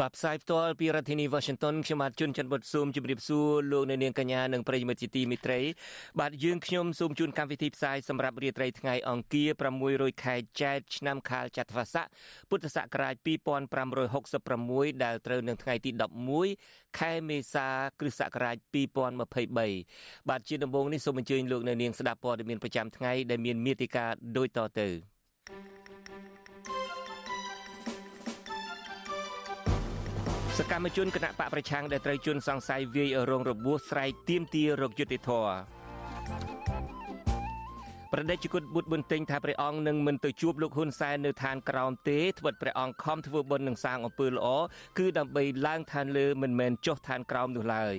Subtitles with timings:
[0.00, 5.60] បាទផ្សាយផ្ទាល់ពីរដ្ឋធានី Washington ខ្ញុំបាទជួនច័ន្ទបុតស៊ូមជម្រាបសួរលោកអ្នកនាងកញ្ញានិងប្រិយមិត្តជាទីមេត្រី
[6.20, 9.48] បាទយើងខ្ញុំសូមជូនកម្មវិធីផ្សាយសម្រាប់រាត្រីថ្ងៃអង្គារ
[9.88, 12.06] 600ខែចែកឆ្នាំខាលចត្វាស័ក
[12.50, 13.14] ពុទ្ធសករាជ
[14.08, 15.90] 2566ដែលត្រូវនឹងថ្ងៃទី
[16.44, 17.68] 11ខែមេសា
[18.00, 18.56] គ្រិស្តសករាជ
[19.24, 24.88] 2023បាទជាដំបូងនេះសូមអញ្ជើញលោកអ្នកនាងស្ដាប់ព័ត៌មានប្រចាំថ្ងៃដែលមានមេតិការដូចតទៅ
[30.58, 35.54] សកម្មជនគណៈបកប្រឆាំងដែលត្រូវជន់សង្ស័យវាយរងរបួសស្រែកទៀមទារកយុត្តិធម៌
[38.12, 44.46] ប្រដេជគុណបុត្រប៊ុនតេងថាព្រះអង្គនឹងមិនទៅជួបលោកហ៊ុនសែននៅឋានក្រោមទេត្បិតព្រះអង្គខំធ្វើបុណ្យនឹងសាងអំពើល្អ
[44.98, 47.96] គឺដើម្បីឡើងឋានលើមិនមែនចុះឋានក្រោមនោះឡើយ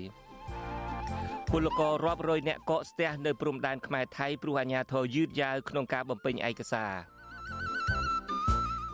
[1.51, 7.18] ពលកររាប់រយនាក់កកស្ទះនៅព្រំដែនខ្មែរថៃព្រោះអាញាធរយឺតយ៉ាវក្នុងការបំពេញឯកសារ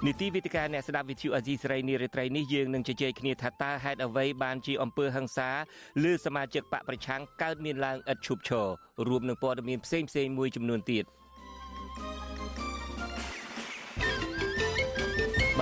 [0.03, 5.49] នីតិវិទ្យាអ្នកស្ដាប់វិទ្យុអេស៊ីស្រីនារីត្រីនេះយើងនឹងជជែកគ្នាថាតើហេតុអ្វីបានជាអំពើហិង្សា
[6.03, 8.67] លើសមាជិកបកប្រឆាំងកើតមានឡើងឥតឈប់ឈរ
[9.07, 11.05] រួមនឹងព័ត៌មានផ្សេងផ្សេងមួយចំនួនទៀត។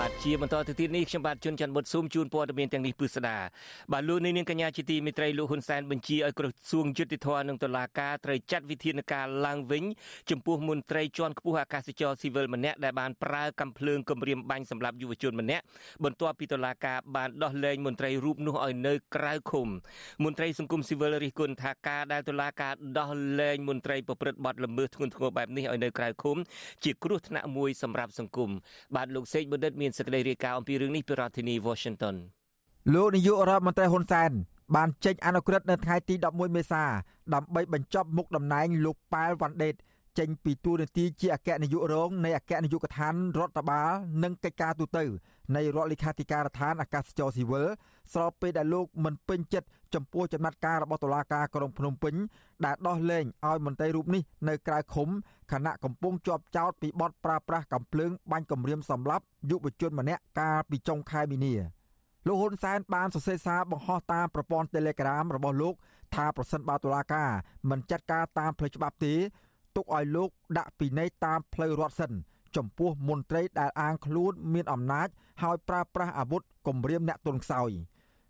[0.03, 3.37] បាទជាបន្តទៅទៀតនេះខ្ញុំបាទជួនច័ន្ទបុតស៊ូមជូនព័ត៌មានទាំងនេះពិស្ដា
[3.91, 9.83] បាទលោកនាងកញ្ញាជាទីមេត្រីលោកហ៊ុនសែនបញ្ជាឲ្យក្រសួងយុតិធម៌និងតុលាការត្រូវចាត់វិធានការឡើងវិញ
[10.29, 15.63] ចំពោះមន្ត្រីជាន់ខ្ពស់អាកាសចរស៊ីវិលម្នាក់ដែលបានប្រើកាំភ្លើងគំរាមបាញ់សម្រាប់យុវជនម្នាក់
[16.03, 19.67] បន្ទាប់ពីតុលាការបានដោះលែងមន្ត្រីរូបនោះឲ្យនៅក្រៅឃុំ
[20.23, 23.09] មន្ត្រីសង្គមស៊ីវិលរិះគន់ថាការដែលតុលាការដោះ
[23.39, 26.37] លែងមន្ត្រីប្រព្រឹត្តបទល្មើសធ្ងន់ធ្ងរបែបនេះឲ្យនៅក្រៅឃុំ
[26.83, 28.49] ជាគ្រោះថ្នាក់មួយសម្រាប់សង្គម
[28.95, 32.15] បាទលោកសេកបណ្ឌិតមានសេចក្តីរាយការណ៍អំពីរឿងនេះពីរដ្ឋធានី Washington
[32.93, 34.31] លោកនាយករដ្ឋមន្ត្រីហ៊ុនសែន
[34.75, 36.83] បានចេញអនុក្រឹត្យនៅថ្ងៃទី11មេសា
[37.33, 39.75] ដើម្បីបញ្ចប់មុខតំណែងលោកប៉ែលវ៉ាន់ដេត
[40.19, 43.91] ចេញពីតួនាទីជាអគ្គនាយករងនៃអគ្គនាយកដ្ឋានរដ្ឋបាល
[44.23, 44.97] និងកិច្ចការទូត
[45.55, 47.67] នៃរដ្ឋលេខាធិការដ្ឋានអាកាសចរស៊ីវិល
[48.13, 52.15] ស្របពេលដែលលោកមិនពេញចិត្តចំពោះចំណាត់ការរបស់តុលាការក្រុងភ្នំពេញ
[52.65, 55.09] ដែលដោះលែងឲ្យមន្ត្រីរូបនេះនៅក្រៅឃុំ
[55.51, 61.53] ខណៈកំពុងជាប់ចោតពីបទប្រើប្រាស់កំភ្លើងបាញ់គំរាមសម្លាប់យុវជនម្នាក់កាលពីចុងខែមីនា
[62.27, 65.75] លោកហ៊ុនសែនបានសរសេរសារបង្ហោះតាមប្រព័ន្ធ Telegram របស់លោក
[66.15, 67.29] ថាប្រសិនបើតុលាការ
[67.69, 69.13] មិនចាត់ការតាមផ្លូវច្បាប់ទេ
[69.75, 72.11] ទុកឲ្យលោកដាក់ពិន័យតាមផ្លូវរដ្ឋសិន
[72.55, 75.07] ចំពោះមន្ត្រីដែលអាងខ្លួនមានអំណាច
[75.41, 77.71] ហើយប្រើប្រាស់អាវុធគំរាមអ្នកទន់ខ្សោយ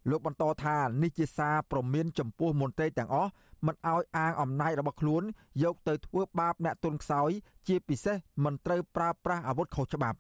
[0.09, 3.31] លោកបន្តថានេះជាសារព្រមានចំពោះមន្ត្រីទាំងអស់
[3.65, 5.23] មិនឲ្យអាងអំណាចរបស់ខ្លួន
[5.63, 7.29] យកទៅធ្វើបាបអ្នកទន់ខ្សោយ
[7.67, 10.17] ជាពិសេសមិនត្រូវប្រើប្រាស់អាវុធខុសច្បាប់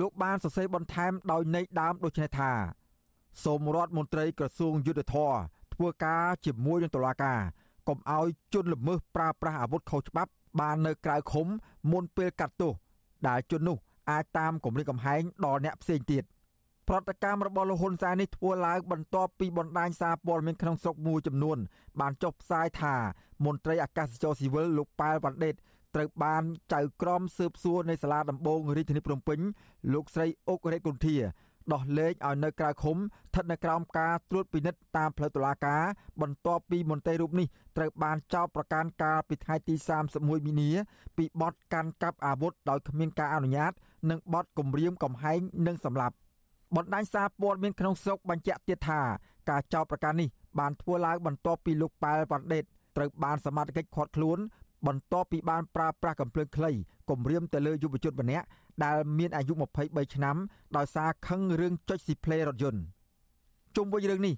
[0.00, 2.52] លោកបានសរសេរបន្ថែមដោយន័យដើមដូចនេះថា
[3.44, 5.32] សូមរដ្ឋមន្ត្រីក្រសួងយុទ្ធភ័ព
[5.74, 7.40] ធ្វើការជាមួយនឹងតុលាការ
[7.88, 11.46] កុំឲ្យជនល្មើសប្រើប្រាស់អាវុធខុសច្បាប់ បាននៅក្រៅឃុំ
[11.92, 12.72] មុនពេលកាត់ទោស
[13.28, 13.76] ដែលជននោះ
[14.10, 16.22] អាចតាមគម្រិតកំហែងដល់អ្នកផ្សេងទៀត
[16.88, 21.58] ប្រតិកម្មរបស់លោកហ៊ុនសែននេះធ្វើឡើងបន្ទាប់ពីបណ្ដាញសារព័ត៌មានក្នុងស្រុកមួយចំនួន
[22.00, 22.94] បានចុះផ្សាយថា
[23.44, 25.54] មន្ត្រីអាកាសចរស៊ីវិលលោកប៉ែលវ៉ាន់ដេត
[25.94, 29.38] ត្រូវបានចៅក្រមស៊ើបសួរនៃសាលាដំបងរាជធានីភ្នំពេញ
[29.92, 31.16] លោកស្រីអុករេតគុន្ធា
[31.72, 35.82] ដោះលែងឲ្យនៅក្រៅឃុំស្ថិតនៅក្រោមការត្រួតពិនិត្យតាមផ្លូវតុលាការ
[36.22, 39.74] បន្ទាប់ពីមន្ត្រីរូបនេះត្រូវបានចោទប្រកាន់កាលពីថ្ងៃទី
[40.10, 40.70] 31មីនា
[41.16, 43.72] ពីបទកាន់កាប់អាវុធដោយគ្មានការអនុញ្ញាត
[44.10, 46.16] និងបទគំរាមកំហែងនិងសម្លាប់
[46.76, 49.00] បណ្ដាញសារព័ត៌មានក្នុងស្រុកបញ្ជាក់ទៀតថា
[49.50, 52.64] ការចោទប្រកាន់នេះបានធ្វើឡើងបន្ទាប់ពីលោកប៉ែលវ៉ាន់ដេត
[52.96, 54.38] ត្រូវបានសមត្ថកិច្ចឃាត់ខ្លួន
[54.86, 56.70] បន្ទាប់ពីបានប្រើប្រាស់កំភ្លើងខ្លី
[57.10, 58.46] គំរាមទៅលើយុវជនម្នាក់
[58.84, 59.54] ដែលមានអាយុ
[59.84, 60.36] 23ឆ្នាំ
[60.76, 62.80] ដោយសារខឹងរឿងចុចស៊ីផ្លេរថយន្ត
[63.76, 64.34] ជុំវិញរឿងនេះ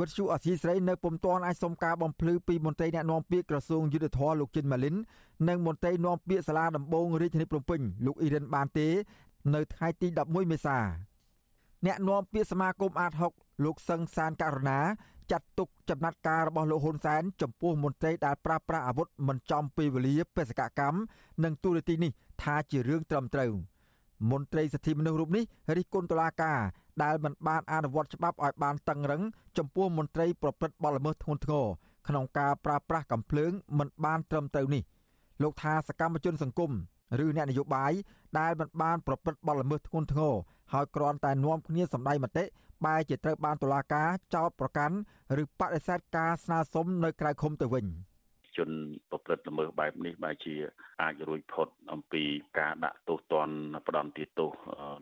[0.00, 4.96] វិទ្យុអសីស្រីនៅពុំទាន់អាចសុំការបំភ្លឺពីមន្ត្រីអ្នកណែនាំពាក្យក្រសួងយុទ្ធភ័ពលោកជិនម៉ាលីន
[5.48, 8.88] និងមន្ត្រីនាំពាក្យសាលាដំបងរាជធានីភ្នំពេញលោកអ៊ីរិនបានទេ
[9.54, 10.78] នៅថ្ងៃទី11មេសា
[11.86, 14.80] អ្នកនាំពាក្យសមាគមអាត6លោកសឹងសានករណា
[15.32, 20.98] ចាត់ទុកចំណាត់ការរបស់លោកហ៊ុនសែនចំពោះមន្ត្រីដែលប្រើប្រាស់អាវុធមិនចំពេលវេលាបេសកកម្ម
[21.44, 23.52] និងទូរទស្សន៍នេះថាជារឿងត្រឹមត្រូវ
[24.30, 25.44] មន្ត្រីសិទ្ធិមនុស្សរូបនេះ
[25.76, 26.60] រិះគន់តុលាការ
[27.02, 29.22] ដែលមិនបានអនុវត្តច្បាប់ឲ្យបានតឹងរឹង
[29.58, 31.66] ចំពោះមន្ត្រីប្រព្រឹត្តបទល្មើសធ្ងន់ធ្ងរ
[32.08, 34.82] ក្នុងការប្រើប្រាស់កំភ្លើងមិនបានត្រឹមត្រូវនេះ
[35.42, 36.72] លោកថាសកម្មជនសង្គម
[37.24, 37.92] ឬអ្នកនយោបាយ
[38.38, 40.34] ដែលមិនបានប្រព្រឹត្តបទល្មើសធ្ងន់ធ្ងរ
[40.72, 42.44] ហើយគ្រាន់តែនាំគ្នាសម្ដែងមតិ
[42.84, 44.96] បែរជាត្រូវបានតុលាការចោទប្រកាន់
[45.42, 47.86] ឬបដិសេធការស្នើសុំនៅក្រៅឃុំទៅវិញ។
[48.58, 48.70] ជន
[49.10, 50.54] ប្រព្រឹត្តល្មើសបែបនេះបែរជា
[51.02, 52.22] អាចរួចផុតអំពី
[52.58, 53.56] ការដាក់ទោសទណ្ឌ
[53.88, 54.50] ផ្ដន់ទោស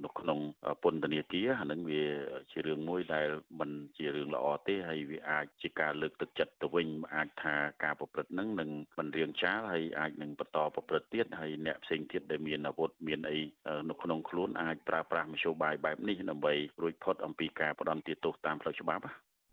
[0.05, 0.39] នៅក្នុង
[0.83, 2.05] ពន្ធនាគារអានឹងវា
[2.53, 3.29] ជារឿងមួយដែល
[3.61, 7.55] មិនជារឿងល្អទេហើយវាអាចជាការលើកទឹកចិត្តទៅវិញអាចថា
[7.85, 13.41] ការប្រព្រឹត្តនឹងនឹងមិនរៀងចាលហើយអាចនឹងបន្តប្រព្រឹត្តទៀតហើយអ្នកផ្សេងទៀតដែលមានអាវុធមានអី
[13.89, 19.05] នៅក្នុងខ្លួនអាចប្រើប្រាស់មធ្យោបាយបែបនេះដើម្បីរួចផុតអំពីការផ្ដន់ទោសតាមផ្លូវច្បាប់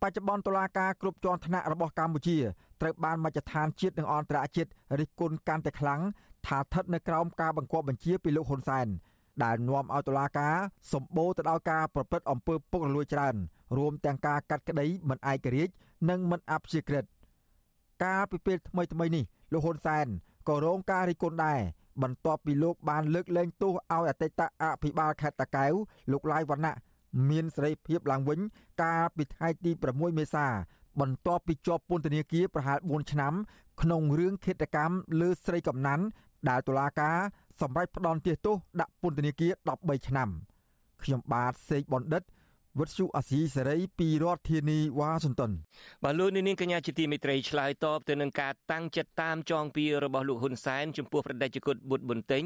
[0.02, 2.38] បច្ចុប្បន្នតុលាការគ្រប់ជាន់ថ្នាក់របស់កម្ពុជា
[2.82, 4.70] ត្រូវបានមជ្ឈដ្ឋានជាតិនិងអន្តរជាតិ
[5.00, 6.02] រិះគន់កាន់តែខ្លាំង
[6.48, 8.88] ថាស្ថិតនៅក្រោមការបង្គាប់បញ្ជាពីលោកហ៊ុនសែន
[9.44, 10.56] ដែលនាំឲ្យតុលាការ
[10.94, 13.36] សម្បូរទៅដោយការប្រព្រឹត្តអំពើពុករលួយច្រើន
[13.78, 15.74] រួមទាំងការកាត់ក្តីមិនឯករាជ្យ
[16.10, 17.06] និងមិនអព្យាក្រឹត
[18.04, 19.24] កាលពីពេលថ្មីថ្មីនេះ
[19.54, 20.08] លោកហ៊ុនសែន
[20.50, 21.60] ក៏រងការរិះគន់ដែរ
[22.04, 25.74] បន្ទាប់ពីលោកបានលើកលែងទោសឲ្យអតីតអភិបាលខេត្តតាកែវ
[26.12, 26.76] លោកឡាយវណ្ណៈ
[27.30, 28.40] មានសេរីភាពឡើងវិញ
[28.82, 30.48] កាលពីថ្ងៃទី6មេសា
[31.00, 33.34] បន្ទាប់ពីជាប់ពន្ធនាគារប្រហែល4ឆ្នាំ
[33.82, 36.04] ក្នុងរឿងឃាតកម្មលើស្រីកំណាន់
[36.50, 37.18] ដែលតុលាការ
[37.60, 40.30] សម្រេចផ្តន្ទាទោសដាក់ពន្ធនាគារ13ឆ្នាំ
[41.04, 42.24] ខ្ញុំបាទសេកបណ្ឌិត
[42.80, 45.52] វុទ្ធុអាស៊ីសេរីពីរដ្ឋធានីវ៉ាស៊ីនតោន
[46.04, 52.44] បាទលោកនាងកញ្ញាជាទីមេត្រីឆ្លើយតបទៅនឹងការតាំងចិត្តតាមចងពីរបស់លោកហ៊ុនសែនចំពោះប្រដេជគុណបុត្រប៊ុនតេង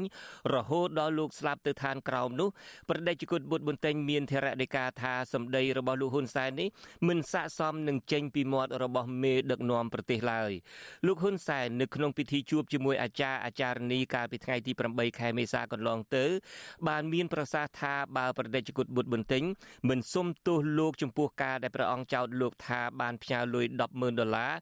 [0.54, 2.48] រហូតដល់លោកស្លាប់ទៅឋានក្រោមនោះ
[2.88, 6.68] ប្រដេជគុណបុត្រប៊ុនតេងមានធរណីកាថាសម្ដីរបស់លោកហ៊ុនសែននេះ
[7.08, 10.52] មិនស័ក្តិសមនឹងចេញពីមាត់របស់មេដឹកនាំប្រទេសឡើយ
[11.06, 16.24] លោកហ៊ុនសែននៅក្នុងពិធីជួបជាមួយអាចារ្យអាចារ្យនីកាលពីថ្ងៃទី8ខែមេសាកន្លងទៅ
[16.88, 19.44] បានមានប្រសាសន៍ថាបើប្រដេជគុណបុត្រប៊ុនតេង
[19.90, 24.52] មិនសុំទោសលោកចំពោះការដែលព្រះអង្គចោទលោកថាបានផ្ញើលុយ100000ដុល្លារ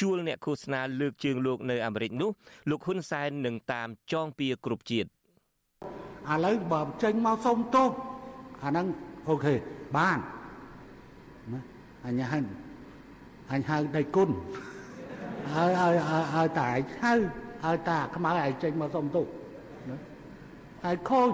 [0.00, 2.30] ជួលអ្នកឃោសនាលើកជើងលោកនៅអាមេរិកនោះ
[2.70, 7.90] លោកហ៊ុនសែននឹងតាមចងពៀគ្រប់ជាតិឥឡូវបើចេញមកសុំទោស
[8.64, 8.86] អាហ្នឹង
[9.28, 9.54] អូខេ
[9.96, 10.18] បាន
[11.52, 11.60] ណា
[12.06, 12.38] អញហៅ
[13.52, 14.30] អញហៅដៃគុណ
[15.54, 15.94] ហើយហើយ
[16.34, 17.12] ហើយតែឯងហៅ
[17.64, 19.26] ហើយតាខ្មៅឯងចេញមកសុំទោស
[19.90, 19.96] ណា
[20.84, 21.30] ហើយខូច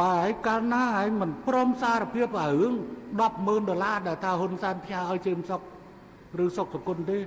[0.00, 2.74] បើឯកាលណាឯងមិនព្រមសារភាពរឿង
[3.18, 5.60] 100000ដុល្លារដែលថាហ៊ុនសែនផ្ញើឲ្យជើងសុក
[6.44, 7.20] ឬសុកសគុណទេឯ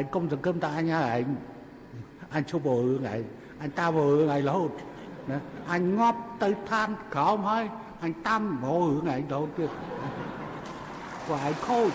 [0.00, 1.26] ងកុំសង្កឹមតែអញហើយឯង
[2.34, 3.22] អញឈប់រឿងឯង
[3.62, 4.70] អញតាមរឿងឯងរហូត
[5.30, 5.38] ណា
[5.72, 7.64] អញងាប់ទៅឋានក្រោមហើយ
[8.04, 9.70] អញតាមរឿងឯងរហូតទៀត
[11.26, 11.90] ព្រោះឯងខូច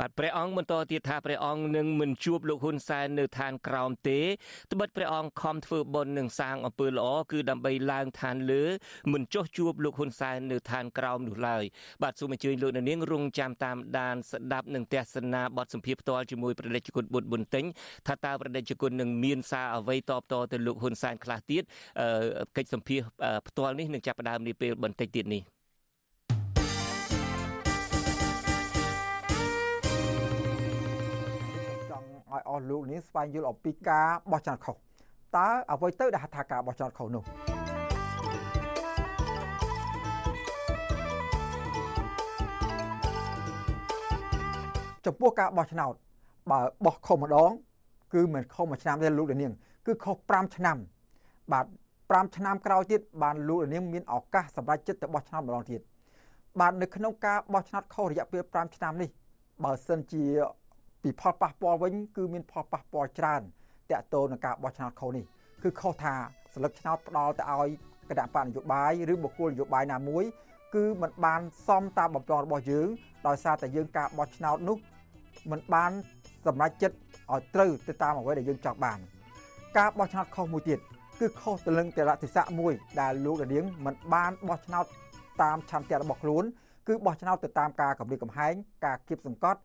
[0.00, 4.20] បាទព្រះអង្គបន្តទៀតថាព្រះអង្គនឹងមិនជួបលោកហ៊ុនសែននៅឋានក្រោមទេ
[4.72, 8.62] ត្បិតព្រះអង្គខំធ្វើបុណ្យនិងសាងអំពើល្អគឺដើម្បីឡើងឋានលើ
[9.12, 11.64] មិនចោះជួបលោកហ៊ុនសែននៅឋានក្រោមនោះឡើយ
[12.02, 17.66] បាទសូមអញ្ជើញលោកនាងរងចាំតាមដានស្ដាប់និងទស្សនាបទសម្ភាសន៍ផ្ទាល់ជាមួយប្រដេជគុណបុត្រប៊ុនតេង
[18.08, 21.62] ថាតើប្រដេជគុណនឹងមានសារអ្វីតបតទៅលោកហ៊ុនសែនខ្លះទៀត
[22.56, 23.06] កិច្ចសម្ភាសន៍
[23.48, 25.57] ផ្ទាល់នេះនឹងចាប់ផ្ដើមនាពេលបន្តិចទៀតនេះ
[32.34, 34.76] ឲ្យអស់លោកនេះស្វែងយល់អំពីការបោះឆ្នោតខុស
[35.36, 37.24] តើអ្វីទៅដែលហៅថាការបោះឆ្នោតខុសនោះ
[45.06, 45.94] ចំពោះការបោះឆ្នោត
[46.50, 47.50] បើបោះខុសម្ដង
[48.14, 49.52] គឺមិនខុសមួយឆ្នាំទេលោកនាង
[49.86, 50.76] គឺខុស5ឆ្នាំ
[51.52, 51.66] បាទ
[51.98, 55.80] 5ឆ្នាំក្រោយទៀតបានលោកនាងមានឱកាសសម្រាប់ចិត្តទៅបោះឆ្នោតម្ដងទៀត
[56.60, 59.10] បាទនៅក្នុងការបោះឆ្នោតខុសរយៈពេល5ឆ្នាំនេះ
[59.64, 60.24] បើសិនជា
[61.03, 63.41] ពីផលប៉ះពាល់វិញគឺមានផលប៉ះពាល់ច្រើន
[63.91, 65.25] តកតទៅនឹងការបោះឆ្នោតខុសនេះ
[65.63, 66.15] គឺខុសថា
[66.53, 67.69] ស្លឹកឆ្នោតផ្ដល់ទៅឲ្យ
[68.09, 70.23] គណៈបកនយោបាយឬបុគ្គលនយោបាយណាមួយ
[70.75, 72.87] គឺมันបានសមតាមបំណងរបស់យើង
[73.27, 74.77] ដោយសារតែយើងការបោះឆ្នោតនោះ
[75.51, 75.91] มันបាន
[76.45, 76.95] សម្រេចចិត្ត
[77.31, 78.99] ឲ្យត្រូវទៅតាមអ្វីដែលយើងចង់បាន
[79.77, 80.79] ការបោះឆ្នោតខុសមួយទៀត
[81.19, 84.85] គឺខុសទៅនឹងតលតិស័កមួយដែលលោកនាងមិនបានបោះឆ្នោត
[85.41, 86.43] តាមឆន្ទៈរបស់ខ្លួន
[86.87, 88.53] គឺបោះឆ្នោតទៅតាមការកម្រិតកំហែង
[88.85, 89.59] ការគៀបសង្កត់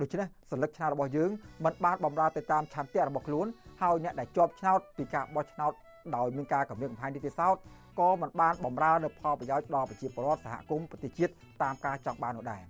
[0.00, 1.30] ដូច្នេះសញ្ញាឆ្នោតរបស់យើង
[1.64, 3.46] មិនបានបំរើទៅតាមឆន្ទៈរបស់ខ្លួន
[3.82, 5.72] ហើយអ្នកដែលជាប់ឆ្នោតពីការបោះឆ្នោត
[6.16, 7.56] ដោយមានការកម្រិតកំហែងនីតិសោត
[8.00, 12.62] ក៏មិនបានបំរើនៅផលប្រយោជន៍ដល់ប្រជាពលរដ្ឋសហគមន៍ប្រទេសជាតិតាមការចង់បាននោះដែរ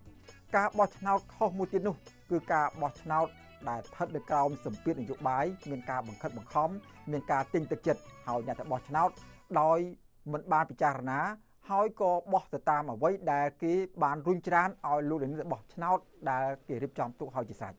[0.57, 1.97] ការបោះឆ្នោតខុសមួយទៀតនោះ
[2.31, 3.27] គឺការបោះឆ្នោត
[3.69, 6.71] ដែលស្ថិតនៅក្រោមសម្ពាធនយោបាយមានការបង្ខិតបង្ខំ
[7.13, 9.11] មានការទិញទឹកចិត្តហើយអ្នកទៅបោះឆ្នោត
[9.61, 9.79] ដោយ
[10.33, 11.21] មិនបានពិចារណា
[11.71, 13.73] ហើយក៏បោះទៅតាមអ្វីដែលគេ
[14.03, 15.99] បានរុញច្រានឲ្យលោកនាងបោះឆ្នោត
[16.31, 17.77] ដែលគេរៀបចំទុកឲ្យជាសាច់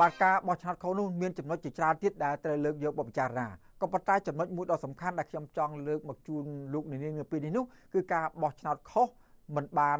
[0.00, 3.46] បាទការបោះឆ្នោតខុសនោះមានចំណុចជាច្រើនទៀតដែលត្រូវលើកយកមកពិចារណា
[3.80, 9.08] ក៏ប៉ុន្តែចំណុចមួយដ៏សំខាន់ដែលខ្ញុំចង់លើកមកជូនលោកនាងនៅពេលនេះនោះគឺការបោះឆ្នោតខុស
[9.56, 9.98] មិនបាន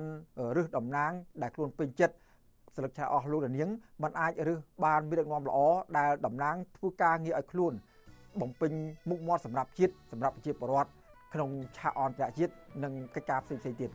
[0.56, 1.12] រឹសតំណាង
[1.42, 2.14] ដែលខ្លួនពេញចិត្ត
[2.76, 3.70] សិលឹកឆាអស់លោកនាង
[4.02, 5.58] มันអាចរើសបានមានដឹកនាំល្អ
[5.98, 7.72] ដែលតំណាងធ្វើការងារឲ្យខ្លួន
[8.40, 8.72] បំពេញ
[9.08, 10.90] មុខមាត់សម្រាប់ជាតិសម្រាប់ប្រជាពលរដ្ឋ
[11.34, 13.90] ក្នុងឆាកអន្តរជាតិនិងកិច្ចការផ្សេងៗទៀត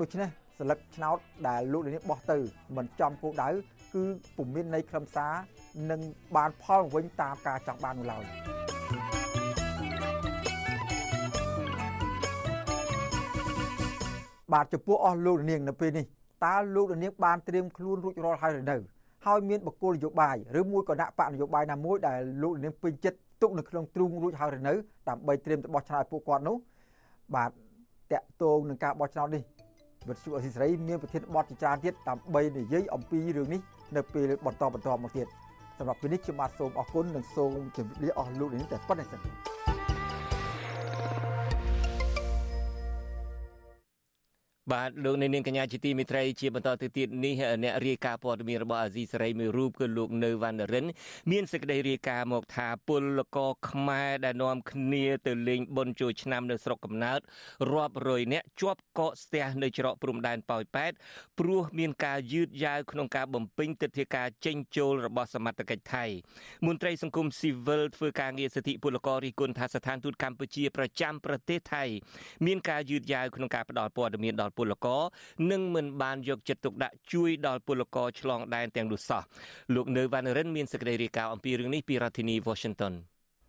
[0.00, 2.38] ដូច្នេះសិលឹកឆ្នោតដែលលោកនាងបោះទៅ
[2.76, 3.48] មិនចំគោលដៅ
[3.94, 4.04] គឺ
[4.36, 5.34] ពុំមានន័យខ្លឹមសារ
[5.90, 6.00] និង
[6.36, 8.24] បានផលវិញតាមការចង់បាននោះឡើយ
[14.52, 16.06] បាទចំពោះអស់លោកនាងនៅពេលនេះ
[16.44, 18.76] តើលោកនាងបានត្រៀមខ្លួនរួចរាល់ហើយឬនៅ
[19.26, 24.74] ហើយមានបកគោលនយោបាយឬមួយក៏ដាក់បកនយោបាយណាមួយដែលលោកនាងពេញចិត្តទុកនៅក្នុងទ្រូងរួចហើយឬនៅ
[25.08, 26.56] ដើម្បីត្រៀមទៅបោះឆ្នោតឲ្យពួកគាត់នោះ
[27.34, 27.50] បាទ
[28.12, 29.42] តកតងនឹងការបោះឆ្នោតនេះ
[30.08, 33.60] វិទ្យុអសីសេរីមានប្រធានបទជាច្រើនទៀតដើម្បីនិយាយអំពីរឿងនេះ
[33.96, 35.26] នៅពេលបន្តបន្តមកទៀត
[35.78, 39.71] សម្រាប់ពេលនេះខ្ញុំបាទសូមអរគុណនិងសូមជម្រាបលាអស់លោកនេះតែប៉ុណ្្នេះសិន
[44.70, 50.86] បាទលោកនាងកញ្ញាជាទីមេត្រីជាបន្តទៅទៀតនេះអ្នករាយការណ៍ព័ត៌មានរបស់អាស៊ីសេរីមួយរូបគឺលោកនៅវណ្ណរិន
[51.30, 57.20] មានសេចក្តីរាយការណ៍មកថាពលករខ្មែរដែលនាំគ្នាទៅលេងបុណ្យចូលឆ្នាំនៅស្រុកកំណើត
[57.72, 60.92] រាប់រយនាក់ជាប់កកស្ទះនៅច្រកព្រំដែនប៉ោយប៉ែត
[61.38, 66.04] ព្រោះមានការយឺតយ៉ាវក្នុងការបំពេញទិដ្ឋាការចេញចូលរបស់សមត្ថកិច្ចថៃ
[66.66, 71.84] មន្ត្រីសង្គមស៊ីវិលធ្វើការងារសិទ្ធិពលកររិះគន់ថាស្ថានទូតកម្ពុជាប្រចាំប្រទេសថៃ
[72.46, 75.02] មានការយឺតយ៉ាវក្នុងការផ្តល់ព័ត៌មានដល់ពលករ
[75.50, 79.22] និងមិនបានយកចិត្តទុកដាក់ជួយដល់ពលករឆ្លងដែនទាំងនោះសោះ
[79.74, 82.94] លោកនៅវណ្ណរិនមានសេចក្តីរាយការណ៍អំពីរឿងនេះពីរដ្ឋធានី Washington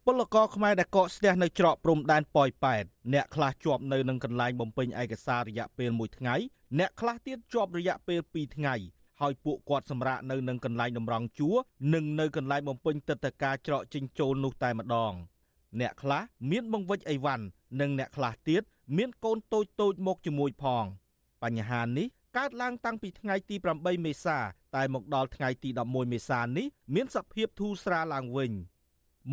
[0.06, 2.84] ពលករខ្មែរដែលកកស្ទះនៅច្រកព្រំដែនប៉ោយប៉ែត
[3.14, 6.36] អ្នកខ្លះជាប់នៅនឹងកន្លែងបំពេញឯកសាររយៈពេល1ថ្ងៃ
[6.80, 8.76] អ្នកខ្លះទៀតជាប់រយៈពេល2ថ្ងៃ
[9.22, 11.56] ហើយពួកគាត់សម្រាកនៅនឹងកន្លែងតម្រង់ជួរ
[11.94, 15.14] និងនៅកន្លែងបំពេញទឹកតការច្រកចិញ្ចូលនោះតែម្ដង
[15.80, 17.46] អ្នកខ្លះមានបង្វិចអីវ៉ាន់
[17.80, 18.64] និងអ្នកខ្លះទៀត
[18.98, 20.86] មានកូនតូចតូចមកជាមួយផង
[21.44, 24.38] បញ្ហានេះកើតឡើងតាំងពីថ្ងៃទី8មេសា
[24.76, 28.52] តែមកដល់ថ្ងៃទី11មេសានេះមានសភាពធូរស្រាលឡើងវិញ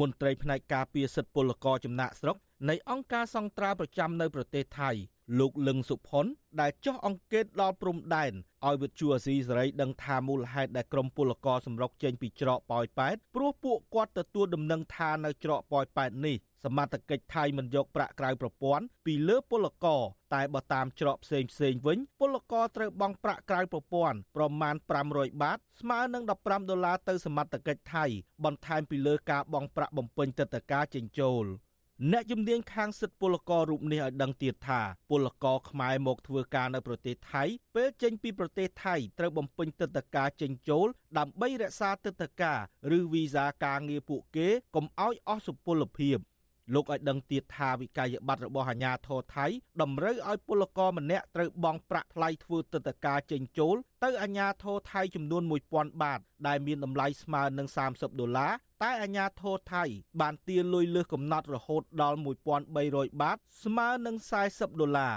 [0.00, 2.36] មន្ត្រីផ្នែកការពារសិទ្ធិពលករចំណាក់ស្រុក
[2.68, 4.90] នៃអង្គការសង្ត្រាប្រចាំនៅប្រទេសថៃ
[5.38, 6.26] លោកលឹងសុផុន
[6.60, 8.32] ដែលចោះអង្កេតដល់ព្រំដែន
[8.66, 20.02] ឲ្យវិទ្យុអាស៊ីសេរីដឹងថាមូលហេតុដែលក្រុមពលករសម្រុកចេញពីច្រកប៉ោយប៉ែតព្រោះពួកគាត់ទទួលដំណឹងថានៅច្រកប៉ោយប៉ែតនេះ សមត្ថកិច្ចថៃមិនយកប្រាក់ក្រៅប្រព័ន្ធពីលើពលករ
[20.34, 24.74] តែបើតាមច្រកផ្សេងផ្សេងវិញពលករត្រូវបង់ប្រាក់ក្រៅប្រព័ន្ធប្រមាណ
[25.08, 28.04] 500បាតស្មើនឹង15ដុល្លារទៅសមត្ថកិច្ចថៃ
[28.44, 31.46] បន្ថែមពីលើការបង់ប្រាក់បំពេញទឹកតការចេញចូល។
[32.12, 37.44] អ្នកជំនាញខាងសិទ្ធិពលកររូបនេះឲ្យដឹងទៀតថាពលករខ្មែរមកធ្វើការនៅប្រទេសថៃ
[37.76, 40.86] ពេលចេញពីប្រទេសថៃត្រូវបំពេញទិដ្ឋាការចេញចូល
[41.18, 42.58] ដើម្បីរក្សាទិដ្ឋាការ
[42.98, 46.18] ឬវីសាការងារពួកគេកុំឲ្យអស់សុពលភាព
[46.74, 49.46] លោកឲ្យដឹងទៀតថាវិក័យប័ត្ររបស់អាជ្ញាធរថៃ
[49.82, 59.84] តម្រូវឲ្យពលករម្នាក់ត្រូវបង់ប្រាក់ថ្លៃធ្វើទិដ្ឋាការចេញចូលទៅអាជ្ញាធរថៃចំនួន1000បាត ដែលមានតម្លៃស្មើនឹង30ដុល្លារតែអាជ្ញាធរថៃ
[60.20, 62.18] បានទារលុយលើសកំណត់រហូតដល់
[62.68, 64.16] 1300បាត ស្មើនឹង
[64.48, 65.16] 40ដុល្លារ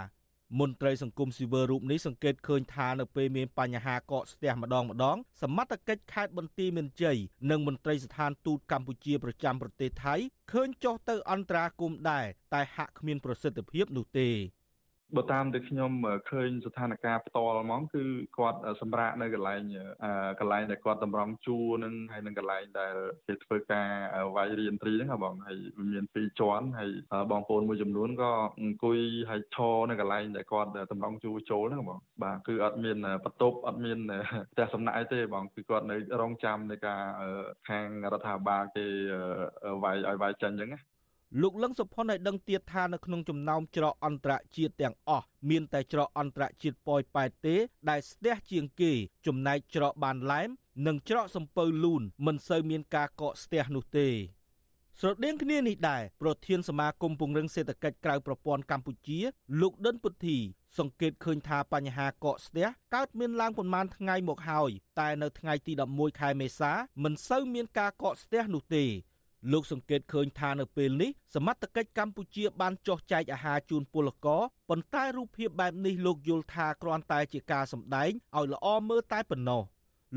[0.60, 7.18] មន្ត្រីសង្គមស៊ីវិលរូបនេះសង្កេតឃើញថានៅពេលមានបញ្ហាកកស្ទះម្ដងម្ដងសមត្ថកិច្ចខេត្តបន្ទាយមានជ័យ
[7.52, 10.16] និងមន្ត្រីស្ថានទូតកម្ពុជាប្រចាំប្រទេសថៃ
[10.52, 14.30] ឃើញចុះទៅអន្តរាគមន៍ដែរតែហាក់គ្មានប្រសិទ្ធភាពនោះទេ
[15.18, 15.92] បើតាមតែខ្ញុំ
[16.32, 18.04] ឃើញស្ថានភាពផ្ទាល់ហ្មងគឺ
[18.38, 19.62] គាត់សម្រាកនៅកន្លែង
[20.40, 22.96] កន្លែងដែលគាត់តម្រង់ជួរនឹងហើយនឹងកន្លែងដែល
[23.28, 23.90] គេធ្វើការ
[24.36, 25.58] វាយរៀនត្រីហ្នឹងបងហើយ
[25.94, 26.92] មានពីរជាន់ហើយ
[27.32, 34.00] បងប្អូនមួយចំនួនក៏អង្គុយហើយឈរនៅកន្លែងដែលគាត់តម្រង់ជួរចូលហ្នឹងបងបាទគឺអត់មានបន្ទប់អត់មាន
[34.52, 37.02] ផ្ទះសំណាក់អីទេបងគឺគាត់នៅរងចាំនៃការ
[37.70, 38.86] ខាងរដ្ឋាភិបាលគេ
[39.84, 40.93] វាយឲ្យវាយចាញ់អញ្ចឹងណា
[41.42, 47.56] លោកលឹងសុផុនឲ្យដឹងទៀតថានៅក្នុងចំណោមច្រកអន្តរជាតិទាំងអស់មានតែច្រកអន្តរជាតិប៉ោយប៉ែតទេ
[47.90, 48.92] ដែលស្ទះជាងគេ
[49.26, 50.50] ចំណែកច្រកបានឡែម
[50.88, 54.08] និងច្រកសំពៅលូនមិនសូវមានការកកស្ទះនោះទេ
[55.00, 59.20] ស្រដៀងគ្នានេះដែរប្រធានសមាគមពង្រឹងសេដ្ឋកិច្ចក្រៅប្រព័ន្ធកម្ពុជា
[59.62, 60.38] លោកដិនពុទ្ធី
[60.78, 66.72] សង្កេតឃើញថាបញ្ហាកកស្ទះកើតមានឡើងប្រមាណថ្ងៃមកហើយតែនៅថ្ងៃទី11ខែមេសា
[67.04, 68.86] មិនសូវមានការកកស្ទះនោះទេ
[69.52, 79.64] លោកសង្កេតឃើញថានៅពេលនេះសមត្ថកិច្ចកម្ពុជាបានចោះចែកអាហារជូនពលករប៉ុន្តែរូបភាពបែបនេះលោកយល់ថាគ្រាន់តែជាការសម្ដែងឲ្យល្អមើលតែប៉ុណ្ណោះ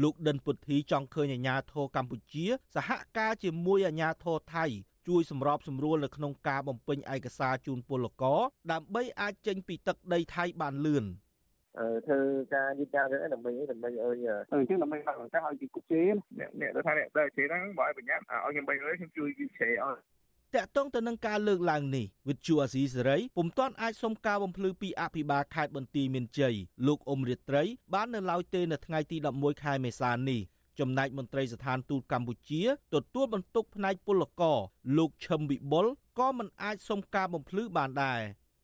[0.03, 4.65] លោកដិនពុទ្ធីចង់ឃើញអាញាធរកម្ពុជា សហការជាមួយអាញាធរថៃ
[5.09, 8.41] ជួយសម្របសម្រួលនៅក្នុងការបំពេញឯកសារជូនពលករ
[8.73, 11.05] ដើម្បីអាចចេញពីទឹកដីថៃបានលឿន។
[12.07, 12.21] ធ្វើ
[12.55, 19.97] ការយឺតយ៉ាវទៅដើម្បីដើម្បីឲ្យអញ្ចឹងដើម្បីដាក់ឱកាសឲ្យគេគប់ជេរអ្នកអ្នកទៅថាអ្នកដែលជេរហ្នឹងបើឲ្យប្រញាប់ឲ្យខ្ញុំ300ខ្ញុំជួយគេជេរឲ្យ
[20.55, 26.55] តាក់ទងទៅនឹងការលើកឡើងនេះវិទ្យុអាស៊ីសេរីពុំទាន់អាចសុំការបំភ្លឺពីអភិបាលខេត្តបន្ទាយមានជ័យ
[26.87, 27.63] លោកអ៊ុំរិត្រី
[27.95, 30.41] បាននៅឡើយទេនៅថ្ងៃទី11ខែមេសានេះ
[30.79, 32.63] ចំណែកមន្ត្រីស្ថានទូតកម្ពុជា
[32.95, 34.59] ទទួលបន្ទុកផ្នែកពលករ
[34.97, 35.87] លោកឈឹមវិបុល
[36.19, 38.21] ក៏មិនអាចសុំការបំភ្លឺបានដែរ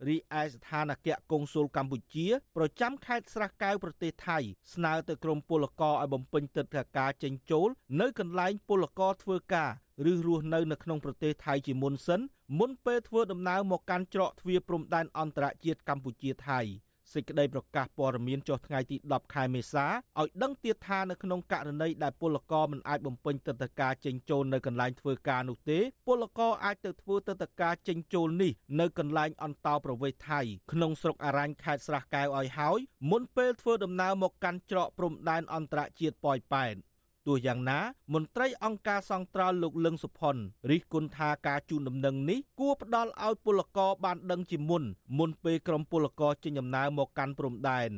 [0.09, 4.39] រីឯស្ថានអគ្គកុងស៊ុលកម្ពុជាប្រចាំខេត្តស្រះកែវប្រទេសថៃ
[4.75, 7.69] ស្នើទៅក្រមពលករឲ្យបំពេញទិដ្ឋាការចេញចូល
[8.01, 9.71] នៅកន្លែងពលករធ្វើការ
[10.13, 12.21] ឬរស់នៅនៅក្នុងប្រទេសថៃជាមុនសិន
[12.59, 16.61] មុនពេលធ្វើដំណើរមកកាន់ច្រកទ្វារព្រំដែនអន្តរជាតិកម្ពុជាថៃ។
[17.15, 19.87] សេចក្តីប្រកាសព័ត៌មានចុះថ្ងៃទី10ខែមេសា
[20.21, 25.79] ឲ្យដឹងទៀតថានៅក្នុងករណីដែលពលករមិនអាចបំពេញទិដ្ឋាការចេញចូលនៅកន្លែងធ្វើការនោះទេ
[26.09, 30.41] ពលករអាចទៅធ្វើទិដ្ឋាការចេញចូលនេះនៅកន្លែងអន្តោប្រវេសន៍ថៃ
[30.73, 32.79] ក្នុងស្រុកអរ៉ាញ់ខេត្តស្រះកែវឲ្យហើយ
[33.11, 36.77] មុនពេលធ្វើដំណើរមកកាន់ច្រកព្រំដែនអន្តរជាតិប៉ោយប៉ែត
[37.27, 37.81] ទោះយ៉ាងណា
[38.15, 40.37] មន្ត្រីអង្គការសង្ត្រល់លោកលឹងសុផុន
[40.71, 44.83] រិះគន់ថាការជូនដំណឹងនេះគួរផ្ដល់ឲ្យពលករបានដឹងជាមុន
[45.19, 47.93] មុនពេលក្រុមពលករចេញដំណើរមកកាន់ព្រំដែន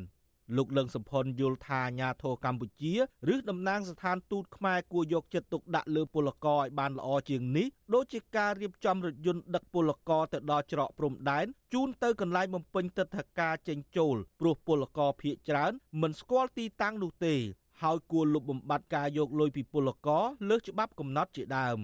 [0.55, 2.93] លោកលឹងសំផុនយល់ថាអាញាធរកម្ពុជា
[3.33, 17.35] ឬតំណាងស្ថានទូតខ្មែរគួរយកចិត្តទុកដាក់លើពលករឲ្យបានល្អជាងនេះដូចជាការរៀបចំរថយន្តដឹកពលករទៅដល់ច្រកព្រំដែនជូនទៅកន្លែងបំពេញទិដ្ឋាការចេញចូលព្រោះពលករភៀកច្រើនមិនស្គាល់ទីតាំងនោះទេ
[17.83, 21.79] ហើយគួរលុបបំបាត់ការយកលុយពីពលករលើសច្បាប់កំណត់ជាដើម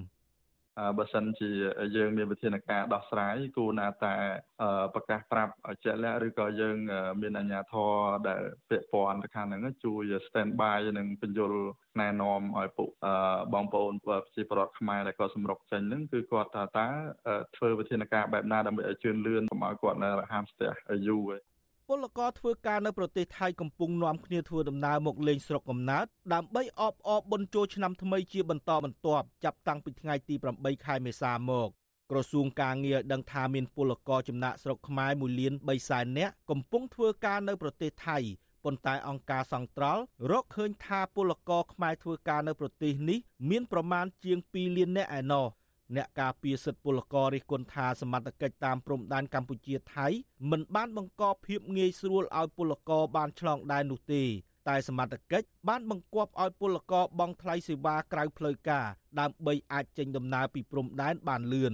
[0.98, 1.50] បើសិនជា
[1.95, 4.15] យើងមានវិធានការដោះស្រាយគួរណាតែ
[4.93, 6.77] ប្រកាសប្រាប់ឲ្យជាក់លាក់ឬក៏យើង
[7.21, 7.93] មានអាជ្ញាធរ
[8.27, 11.53] ដែលពាក់ព័ន្ធទៅខាងហ្នឹងជួយ stand by និងបញ្យល
[12.01, 12.89] ណែនាំឲ្យពួក
[13.53, 16.88] បងប្អូនប្រជាពលរដ្ឋខ្មែរដែលគាត់សម្រុកចេញហ្នឹងគឺគាត់ថាតើ
[17.57, 20.71] ធ្វើវិធានការបែបណាដើម្បីឲ្យជឿនលឿនកុំឲ្យគាត់នៅហាមស្ទះ
[21.07, 21.31] យូរ
[21.93, 31.67] ពលករធ្វើការនៅប្រទេសថៃកំពុងនាំគ្នាធ្វើដំណើរមកលេងស្រុកកំណើតដើម្បីអបអរបុណ្យចូលឆ្នាំថ្មីជាបន្តបន្ទាប់ចាប់តាំងពីថ្ងៃទី8ខែមេសាមក
[32.12, 38.17] ក្រសួងការងារដឹងថាមានពលករចំណាក់ស្រុកខ្មែរ1លាន3សែននាក់កំពុងធ្វើការនៅប្រទេសថៃ
[38.63, 43.19] ប៉ុន្តែអង្គការសង្ត្រល់រកឃើញថាពលករខ្មែរធ្វើការនៅប្រទេសនេះ
[43.50, 45.48] មានប្រមាណជាង2លាននាក់ឯណោះ
[45.95, 50.07] អ្នកការពារសិទ្ធិពលកររិះគន់ថាសមត្ថកិច្ចតាមព្រំដែនកម្ពុជាថៃ
[50.51, 54.24] មិនបានបង្កភាពងាយស្រួលឲ្យពលករបានឆ្លងដែននោះទេ
[54.70, 58.85] តែសមត្ថកិច្ចបានបង្គាប់ឲ្យពលករបង់ថ្លៃសេវាក្រៅផ្លូវការ
[59.20, 61.74] ដើម្បីអាចចេញដំណើរពីព្រំដែនបានលឿន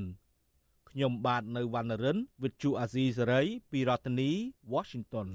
[0.90, 4.32] ខ្ញុំបាទនៅវណ្ណរិន With Chu Azizi Saray ពីរដ្ឋធានី
[4.74, 5.28] Washington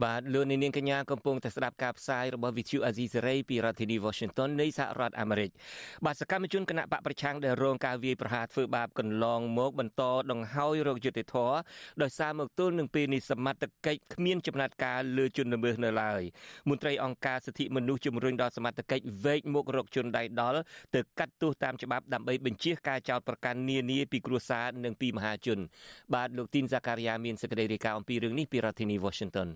[0.00, 5.50] បាទលោកនាងកញ្ញាកំពុងតែស្ដាប់ការផ្សាយរបស់ VTV Asia Series ពីរដ្ឋធានី Washington នៃសហរដ្ឋអាមេរិក
[6.04, 10.02] បាទសកម្មជនគណៈបកប្រឆាំងដែលរងការវាយប្រហារធ្វើបាបកន្លងមកបន្ត
[10.32, 11.36] ដង្ហើយរោគយុតិធធ
[12.02, 16.22] ដោយសារមកទល់នឹងពេលនេះសមត្ថកិច្ចគ្មានចំណាត់ការលើជនល្មើសនៅឡើយ
[16.68, 20.60] មន្ត្រីអង្គការសិទ្ធិមនុស្សជំរុញដល់សមត្ថកិច្ចវែកមុខរកជនដៃដល់
[20.94, 25.58] ទៅកាត់ទោសតាមច្បាប់ដើម្បីបញ្ជាការចោទប្រកាន់នានាពីគ្រួសារនិងពីមហាជន
[26.14, 29.50] បាទលោកទីនសាការីយ៉ាមានសេចក្តីរាយការណ៍អំពីរឿងនេះពីរដ្ឋធានី Washington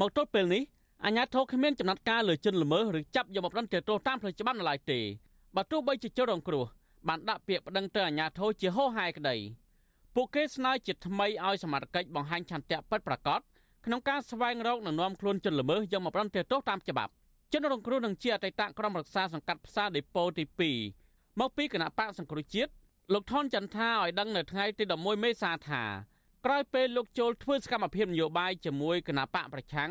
[0.00, 0.62] មកទល់ពេលនេះ
[1.04, 5.00] អាជ្ញាធរគ្មានចំណាត់ការលើជនល្មើសឬចាប់យកមកផ្ដន្ទាទោសតាមផ្លូវច្បាប់នៅឡើយទេ
[5.56, 6.64] បើទោះបីជាជនរងគ្រោះ
[7.08, 9.36] បានដាក់ពាក្យប្តឹងទៅអាជ្ញាធរជាហោហែក្តី
[10.14, 13.40] ពួកគេស្នើជាថ្មីឲ្យសមត្ថកិច្ចបង្ហាញឆន្ទៈពិតប្រាកដ
[13.84, 17.12] ក្នុងការស្វែងរកនិងនាំខ្លួនជនល្មើសយកមកផ្ដន្ទាទោសតាមច្បាប់
[17.52, 20.44] ជនរងគ្រោះនឹងជាអតីតក្រុមរក្សាសង្កាត់ផ្សារដេប៉ូទី
[20.92, 22.72] 2មកពីគណៈបកសង្គ្រោះជាតិ
[23.12, 25.82] លោកថនចន្ទថាឲ្យដឹងនៅថ្ងៃទី11មេសាថា
[26.44, 29.90] ក្រោយពេលលោកចូលធ្វើសកម្មភាពនយោបាយជាមួយគណៈបកប្រឆាំង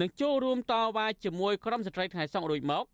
[0.00, 2.84] និងចូលរួមតវ៉ាជាមួយក្រុមស្ត្រីថ្ងៃសង្ឃរួចមក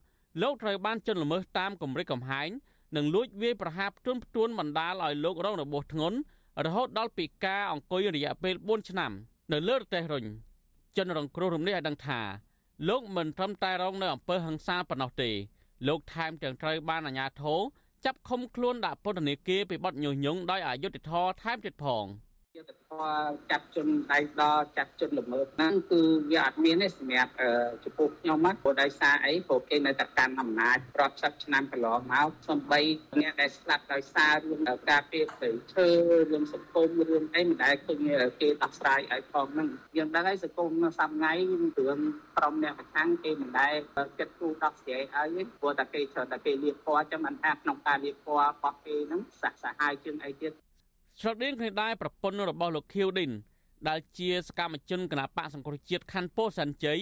[0.42, 2.48] លោកត្រូវបានជន់ល្មើសតាមគម្រិតកំហែង
[2.96, 6.16] និងលួចវាយប្រហារផ្ទួនផ្ទួនបណ្ដាលឲ្យលោករងរបួសធ្ងន់
[6.64, 9.12] រហូតដល់ពិការអង្គុយរយៈពេល4ឆ្នាំ
[9.52, 10.24] នៅលើរទេះរុញ
[10.96, 12.20] ជនរងគ្រោះរំនេះឲ្យដឹងថា
[12.88, 15.30] លោកមិនត្រឹមតែរងនៅអំពើហិង្សាប៉ុណ្ណោះទេ
[15.88, 17.61] លោកថែមទាំងត្រូវបានអាជ្ញាធរ
[18.04, 22.07] ចាប់ឃុំខ្លួនដាក់ពន្ធនាគារពីបទញុះញង់ដោយអយុត្តិធម៌ថែមទៀតផង។
[22.58, 23.12] យុទ្ធធម៌
[23.50, 27.32] ចាត់ជនដៃដល់ចាត់ជនល្មើសហ្នឹងគឺវាអត់មានទេសម្រាប់
[27.84, 32.80] ចំពោះខ្ញុំហ្នឹងព្រោះដោយសារអីព្រោះគេនៅតែកាន់អំណាចរាប់សិបឆ្នាំកន្លងមកសំបី
[33.20, 35.86] អ្នកដែលស្លាប់ដោយសាររឿងការពារព្រៃឈើ
[36.30, 37.98] រឿងសង្គមរឿងអីមិនដែលឃើញ
[38.40, 41.58] គេដោះស្រាយឲ្យផងហ្នឹងយើងដឹងហើយសង្គមនៅសប្ងៃរឿ
[41.96, 42.00] ង
[42.36, 43.74] ក្រុមអ្នកប្រឆាំងគេមិនដែល
[44.18, 50.52] ចិត្តគូដោះស្រាយឲ្យព្រោះតែគេច្រើនតែគេលៀបពណ៌ចឹងមិនថាក្នុងការលៀបពណ៌របស់គេហ្នឹងសះសាហាយជាងអីទៀត
[51.20, 53.31] ស្រដៀងគ្នាដែរប្រពន្ធរបស់លោកខៀវឌិន
[53.88, 57.00] ដែលជាសកម្មជនគណបកសង្គ្រោះជាតិខណ្ឌពោធិ៍សែនជ័យ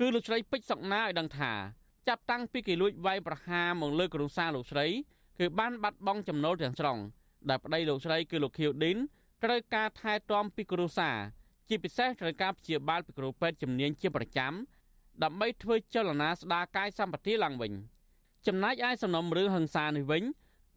[0.00, 1.52] គឺលោកស្រីពេជ្រសុកណាឲ្យដឹងថា
[2.08, 4.86] ចាប់តាំងពីគេលួចវាយប្រហារមកលើគ្រួសារលោកស្រី
[5.38, 6.98] គឺបានបាត់បង់ចំណូលទាំងស្រុង
[7.48, 8.96] ដែលប្តីលោកស្រីគឺលោកខៀវឌិន
[9.44, 11.16] ត្រូវការថែទាំពីគ្រួសារ
[11.68, 14.52] ជាពិសេសត្រូវការព្យាបាលពីគ្រូពេទ្យជំនាញជាប្រចាំ
[15.22, 17.72] ដើម្បីធ្វើចលនាស្ដារកាយសម្បទាឡើងវិញ
[18.46, 20.22] ចំណែកឯសំណុំរឿងហឹង្សានេះវិញ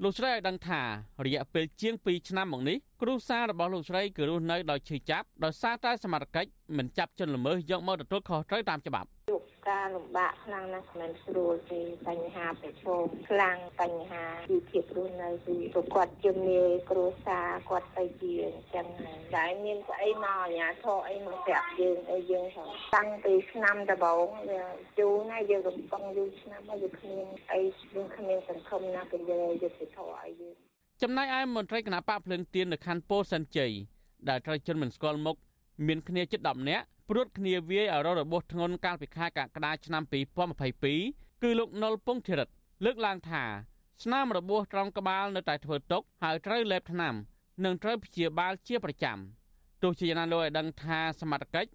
[0.04, 0.82] លោកស្រីឲ្យដឹងថា
[1.26, 24.64] រយៈពេលជាង2ឆ្នាំមកនេះគ្រួសាររបស់លោកស្រីគឺរស់នៅដោយឈឺចាប់ដោយសារតែសមត្ថកិច្ចមិនចាប់ជនល្មើសយកមកទទួលខុសត្រូវតាមច្បាប់ជួប ការលំបាកខ្លាំងណាស់មិនស្រួលទេបញ្ហាប្រឈមខ្លាំងបញ្ហាជីវភាពរស់នៅគឺប្រកបជំនាញគ្រួសារគាត់ទៅជាអញ្ចឹងហើយតែមានស្អីមកអាញាធរអីមកប្រាប់យើងអីយើងហ្នឹងតាំងពីឆ្នាំដំបូងវា
[25.00, 27.62] ជូរណាយើងកំពុងយូរឆ្នាំហើយយើងគ្មានអី
[27.94, 30.56] យើងគ្មានសង្ឃឹមណាពីយើងយុទ្ធធរអីយើង
[31.02, 33.72] ចំណែកឯមន្ត្រីគណៈបកភ្លើងទៀននៅខណ្ឌពោធិ៍សិនជ័យ
[34.30, 35.36] ដែលត្រូវជន់មិនស្គាល់មុខ
[35.88, 40.04] មានគ្នាជិត10នាក់ ព្រួតគ្នាវាយឲ្យររបួសធ្ងន់កាលពីខែកក្កដាឆ្នាំ
[40.74, 42.48] 2022គឺលោកនុលពងធិរិត
[42.86, 43.44] លើកឡើងថា
[44.04, 47.14] ស្នាមរបួសត្រង់ក្បាលនៅតែធ្វើទុកហើយត្រូវលេបថ្នាំ
[47.66, 49.18] និងត្រូវព្យាបាលជាប្រចាំ
[49.82, 51.70] ទោះជាយ៉ាងណាលោកឲ្យដឹងថាសមត្ថកិច្ច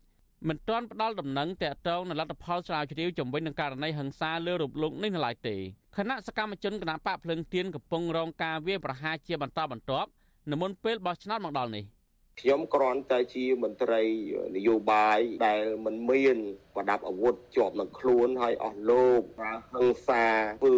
[0.49, 5.57] មិនទាន់ផ្ដាល់ដំណឹងតាក់ទងនឹងលទ្ធផលស្រាវជ្រាវជំវិញនឹងករណីហិង្សាលើរូបលោកនេះនៅឡើយទេ
[5.97, 10.09] គណៈសកម្មជនគណៈបកភ្លឹងទៀនកំពុងរងការវាយប្រហារជាបន្តបន្ទាប់
[10.51, 11.85] នៅមុនពេលបោះឆ្នោតមកដល់នេះ
[12.41, 14.03] ខ្ញុំគ្រាន់តែជាមន្ត្រី
[14.57, 16.37] នយោបាយដែលមិនមាន
[16.75, 20.25] ប្រដាប់អាវុធជាប់នឹងខ្លួនហើយអស់លោកប្រើហិង្សា
[20.63, 20.77] ធ្វើ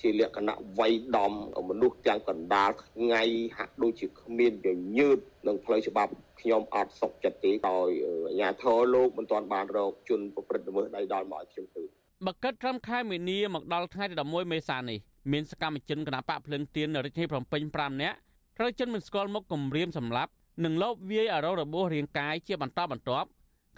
[0.00, 1.32] ជាលក្ខណៈវ័យដំ
[1.70, 3.22] មនុស្សទាំងកណ្ដាលថ្ងៃ
[3.58, 7.88] ហាក់ដូចជាគ្មានញញើតនឹងផ្លូវច្បាប់ខ្ញុំអត់សុខចិត្តទេដោយ
[8.28, 11.82] អាជ្ញាធរលោកមិនទាន់បានរកជនប្រព្រឹត្តល្មើសដៃដល់មកឲ្យខ្ញុំទៅ
[12.26, 14.98] បកិតត្រឹមខែមីនាមកដល់ថ្ងៃទី11មេសានេះ
[15.32, 18.16] មានសកម្មជនគណបកភ្លឹងទៀននៅរាជធានីភ្នំពេញ5នាក់
[18.58, 20.32] ត្រូវជនមិនស្គាល់មុខគំរាមសម្លាប់
[20.64, 23.28] និងលបវាយអារោរបួសរាងកាយជាបន្តបន្ទាប់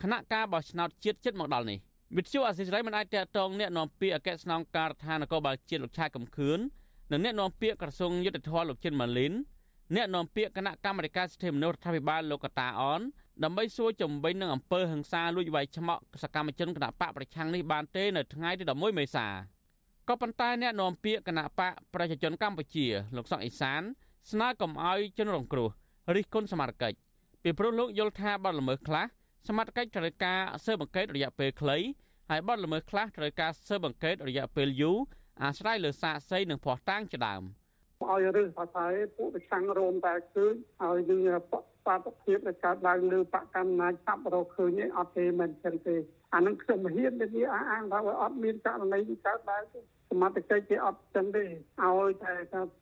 [0.03, 1.79] គណៈការបោះឆ្នោតជាតិចិត្តមកដល់នេះ
[2.17, 6.59] វិទ្យុអាស៊ីសេរីមិនអាចតកតងអ្នកនាំពាក្យអគ្គស្នងការដ្ឋាននគរបាលជាតិលោកឆាយកំខឿន
[7.13, 9.33] និងអ្នកនាំពាក្យក្រសួងយុទ្ធភ័ពលោកចិនម៉ាលីន
[9.97, 13.01] អ្នកនាំពាក្យគណៈកម្មាធិការសិទ្ធិមនុស្សរដ្ឋាភិបាលលោកកតាអន
[13.45, 19.27] ដើម្បីសួរជំវិញនឹងអំពើហិង្សាលួចវាយឆ្មក់សកម្មជនគណៈបកប្រឆាំងនេះបានទេនៅថ្ងៃទី11មេសា
[20.09, 23.83] ក៏ប៉ុន្តែអ្នកនាំពាក្យគណៈបកប្រជាជនកម្ពុជាលោកសុកអេសាន
[24.31, 25.71] ស្នើកុំឲ្យជនរងគ្រោះ
[26.17, 26.97] រិះគន់សមត្ថកិច្ច
[27.43, 29.05] ពីព្រោះលោកយល់ថាបាត់ល្មើសខ្លះ
[29.49, 31.79] សមត្ថកិច្ចត្រូវការស៊ើបអង្កេតរយៈពេលខ្លី
[32.31, 34.99] ហើយបាត់ល្មើសខ្លះត្រូវការស៊ើបអង្កេតរយៈពេលយូរ
[35.43, 37.43] អាស្រ័យលើសាកសីនិងភ័ស្តុតាងជាដើម
[38.11, 38.87] ឲ្យរឹសថាតែ
[39.17, 41.23] ពួកប្រឆាំងរោមតែឃើញហើយយើង
[41.87, 45.97] បាតុភាពដែលកើតឡើងលើបកកម្មណាចាប់រកឃើញឯអត់ទេមិនចឹងទេ
[46.35, 49.63] អានឹងខ្ញុំហ៊ាននិយាយអះអាងថាអត់មានករណីកើតឡើង
[50.11, 52.33] សមត្ថកិច្ចគេអត់ចឹងទេឲ្យតែ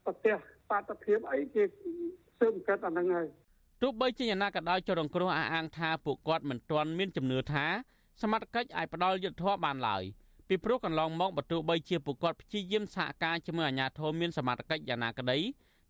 [0.04, 0.36] ប្រទេស
[0.70, 1.64] បាតុភាពអីគេ
[2.40, 3.26] ស៊ើបអង្កេតអាហ្នឹងហើយ
[3.82, 7.66] ទោះបីជាយ៉ាងណាក៏ដោយចរងគ្រោះអះអាងថាពួកគាត់មិនទាន់មានជំនឿថា
[8.22, 10.02] សមត្ថកិច្ចអាចផ្ដាល់យុទ្ធធម៌បានឡើយ
[10.48, 15.38] ពីព្រោះកន្លងមកបើទោះបីជាពួកគាត់ព្យាយាមសហការជាមួយអាជ្ញាធរមានសមត្ថកិច្ចយ៉ាងណាក្តី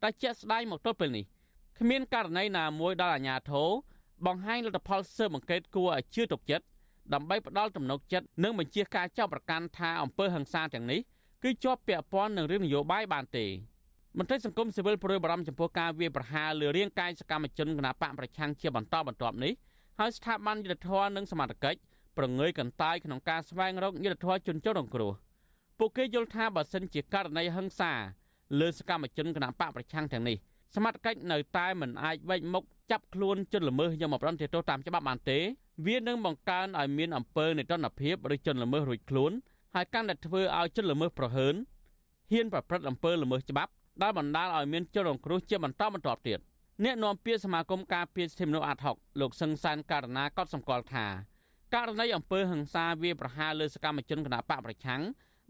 [0.03, 1.25] តែជាក់ស្ដែងមកទល់ពេលនេះ
[1.79, 3.69] គ្មានករណីណាមួយដល់អាជ្ញាធរ
[4.27, 6.65] បង្ហាញលទ្ធផលស៊ើបអង្កេតគួរឲ្យជឿទុកចិត្ត
[7.15, 11.01] ដើម្បីផ្ដាល់ទំនុកចិត្តនិងបញ្ជាការចោទប្រកាន់ថាអំពើហិង្សាទាំងនេះ
[11.43, 13.47] គឺជាប់ពាក់ព័ន្ធនឹងរឿងនយោបាយបានទេ
[14.19, 19.53] មន្ត្រីសង្គមស៊ីវិលប្រួយបារម្ភចំពោះការវាយប្រហារលើរាងកាយសកម្មជនគណបកប្រឆាំងជាបន្តបន្ទាប់នេះ
[19.99, 21.79] ហើយស្ថាប័នយុទ្ធភ័ពនិងសមត្ថកិច្ច
[22.19, 25.13] ប្រងើយកន្តើយក្នុងការស្វែងរកយុទ្ធធម៌ជនចុះរងគ្រោះ
[25.79, 27.93] ពួកគេយល់ថាបើសិនជាករណីហិង្សា
[28.61, 30.37] លើសកម្មជនគណបកប្រឆាំងទាំងនេះ
[30.75, 35.39] សមត្ថកិច្ចនៅតែមិនអាចវេចមុខចាប់ខ្លួនជនល្មើសយកមកប្រន្ទាទោសតាមច្បាប់បានទេ
[35.87, 39.33] វានឹងបង្កើនឲ្យមានអំពើនៃទណ្ឌភាពឬជនល្មើសរួចខ្លួន
[39.75, 41.55] ហើយកាន់តែធ្វើឲ្យជនល្មើសប្រហើន
[42.33, 46.39] ហ៊ានប្រព្រឹត្តអំពើល្មើសច្បាប់ ដែលបណ្ដាលឲ្យមានជនរងគ្រោះជាបន្តបន្ទាប់ទៀត
[46.85, 51.07] អ្នកនាំពាក្យសមាគមការពារសិទ្ធិមនុស្សអាត់ហុកលោកសឹងសានករណាក៏សម្គាល់ថា
[51.75, 55.03] ករណីអំពើហិង្សាវាប្រហារលើសកម្មជនគណបកប្រឆាំង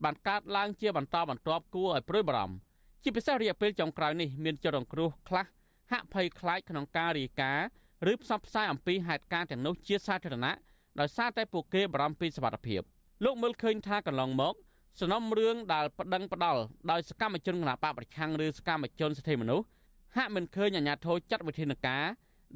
[0.05, 2.57] បានកើតឡើងជាបន្តបន្ទាប់គួរឲ្យព្រួយបារម្ភ
[3.03, 5.45] ជាពិសេសរយៈពេលចុងក្រោយនេះមានជនរងគ្រោះខ្លះ
[5.93, 7.67] ហាក់ភ័យខ្លាចក្នុងការរាយការណ៍
[8.13, 10.55] ឬផ្សព្វផ្សាយអំពីហេតុការណ៍ទាំងនោះជាសាធារណៈ
[11.01, 12.83] ដោយសារតែពួកគេបារម្ភពីសុវត្ថិភាព
[13.25, 14.55] លោកមើលឃើញថាកន្លងមក
[14.99, 19.67] សំណុំរឿងដែលប្តឹងផ្ដាល់ដោយសកម្មជនគណបកប្រឆាំងឬសកម្មជនសិទ្ធិមនុស្ស
[20.17, 22.05] ហាក់មិនឃើញអាជ្ញាធរចាត់វិធានការ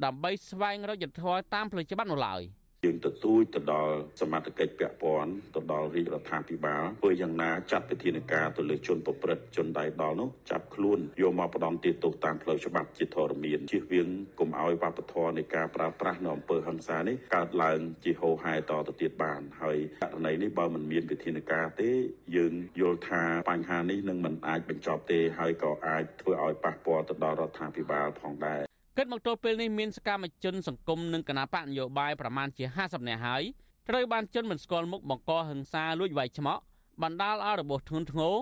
[0.03, 2.41] ដើម្បីស្វែងរកយុត្តិធម៌តាមផ្លូវច្បាប់នោះឡើយ។
[2.83, 14.07] យើងទទូចទៅដល់សមត្ថកិច្ចពាក់ព័ន្ធទៅដល់រាជរដ្ឋាភិបាលធ្វើយ៉ាងណាចាត់វិធានការទៅលើជនប្រព្រឹត្តជនដៃដល់នោះចាប់ខ្លួនយកមកផ្ដន្ទាទោសតាមផ្លូវច្បាប់ជាធរមានជៀសវាង
[14.39, 21.91] កុំឲ្យវប្បធម៌នៃការប្រើប្រាស់នៅអំពើហិង្សានេះកើតឡើងជាហូរហែតទៅទៀតបានហើយករណីនេះបើមិនមានវិធានការទេ
[22.35, 33.43] យើងយល់ថាបញ្ហានេះនឹងមិនអាចបញ្ចប់ទេហើយក៏អាចធ្វើឲ្យប៉ះពាល់ទៅដល់រដ្ឋាភិបាលផងដែរ គិតមកទល់ពេលនេះមានសកម្មជនសង្គមនិងគណបកនយោបាយប្រមាណជា50នាក់ហើយ
[33.89, 36.61] ត្រូវបានជនមិនស្គាល់មុខបង្កហិង្សាលួចវាយឆ្មក់
[37.03, 38.35] បណ្ដាលឲ្យរបួសធ្ងន់ធ្ងរ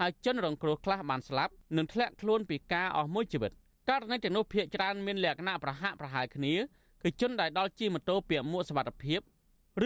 [0.00, 3.52] ហើយជនរងគ្រោះខ្លះបានស្លាប់និងធ្លាក់ខ្លួនពីការអស់មួយជីវិត
[3.88, 6.54] ករណីទាំងនោះភាគច្រើនមានលក្ខណៈប្រហាក់ប្រហែលគ្នា
[7.02, 9.20] គឺជនដែលដល់ជិះម៉ូតូពាក់មួកសុវត្ថិភាព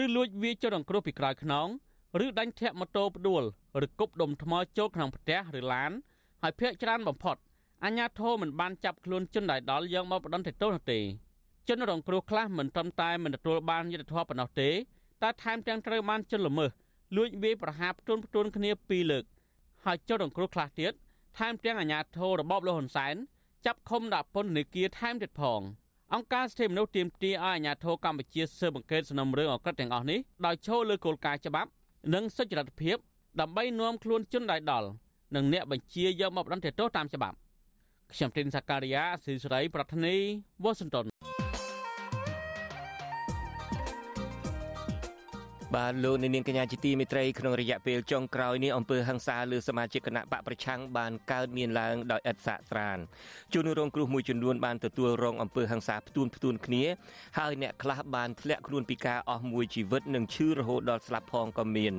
[0.01, 1.67] ឬលួចវាយជនរងគ្រោះពីក្រោយខ្នង
[2.25, 3.43] ឬដាញ់ធាក់ម៉ូតូផ្ដួល
[3.85, 5.91] ឬគប់ដុំថ្មចូលក្នុងផ្ទះឬឡាន
[6.41, 7.37] ហហើយភ្នាក់ច្រើនបំផុត
[7.83, 10.99] អាញាធរមិនបានចាប់ខ្លួនជនដែលដល់យកមកបដិសេធទោសនោះទេ
[11.67, 14.69] ជនរងគ្រោះខ្លះមិនត្រឹមតែមិនទទួលបានយុត្តិធម៌ប៉ុណ្ណោះទេ
[15.21, 16.71] តែថែមទាំងត្រូវបានជនល្មើស
[17.17, 19.23] លួចវាយប្រហារផ្ទួនផ្ទួនគ្នាពីរលើក
[19.83, 20.93] ហើយជនរងគ្រោះខ្លះទៀត
[21.37, 23.15] ថែមទាំងអាញាធររបបលោកហ៊ុនសែន
[23.65, 25.61] ចាប់ឃុំដាក់ពន្ធនាគារថែមទៀតផង
[26.13, 31.69] អង្គការសិទ្ធិមនុស្សទាមទារឲ្យអាជ្ញាធរកម្ពុជាស៊ើបអង្កេតសំណុំរឿងអក្រិតទាំងអស់នេះដោយចូលលើគោលការណ៍ច្បាប់
[32.13, 32.97] និងសុចរិតភាព
[33.39, 34.87] ដើម្បីនាំខ្លួនជនដែលដល់
[35.35, 37.37] និងអ្នកបញ្ជាយកមកបណ្ដឹងទោសតាមច្បាប់
[38.13, 40.15] ខ្ញុំទីនសាការីយ៉ាស៊ីសេរី ប្រធានី
[40.63, 41.05] វ៉ាស៊ីនតោន
[45.75, 52.97] បាទលោកនាងកញ្ញាជាទីមេត្រីក្នុងរយៈពេលចុងក្រោយនេះអង្គើហ ংস ាលើសមាជិកគណៈបកប្រឆាំងបានកើតមានឡើងដោយឥតសាកស្រាន
[53.53, 56.83] ជនរងគ្រោះមួយចំនួនបានទទួលរងអង្គើហ ংস ាផ្ទួនផ្ទួនគ្នា
[57.37, 61.93] ហើយអ្នកខ្លះបានធ្លាក់ខ្លួនពីការអស់មួយជីវិតនិងឈឺរហូតដល់ស្លាប់ផងក៏មាន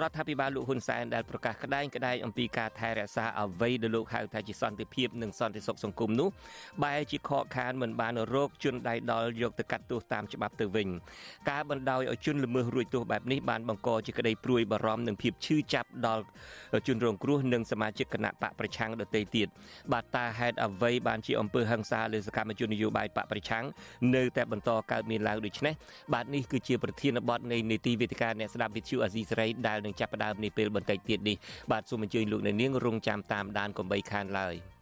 [0.00, 6.28] រដ្ឋាភិបាលលោកហ៊ុនសែនដែលប្រកាសក្តែងក្តែងអំពីការថែរក្សាអ្វីដែលលោកហៅថាជាសន្តិភាពនិងសន្តិសុខសង្គមនោះ
[6.84, 10.88] បែរជាខកខានមិនបានរកជនដៃដល់យកទៅកាត់ទោសតាមច្បាប់ទៅវិញ
[11.50, 16.24] ការបណ្ដោយឲ្យជនល្មើសរួចទោសបែបនេះបានបង្កជាក្តីព្រួយបារម្ភនិងភាពឈឺចាប់ដល់
[16.86, 19.48] ជនរងគ្រោះនិងសមាជិកគណៈបកប្រឆាំងដទៃទៀត
[19.92, 23.64] បាទតាហេតុអ្វីបានជាអំពើហិង្សាលើសកម្មជននយោបាយបកប្រឆាំង
[24.16, 25.74] នៅតែបន្តកើតមានឡើងដូចនេះ
[26.14, 31.36] បាទនេះគឺជាប្រធានបទនៃនីតិវិទ្យាអ្នកស្ដាប់វិទ្យុអាស៊ីសេរីដែលនឹងចាប់ផ្ដើមនាពេលបន្តិចទៀតនេះ
[31.72, 34.56] បាទសូមអញ្ជើញលោកអ្នកនាងរងចាំតាមដានកុំបីខានឡើយ។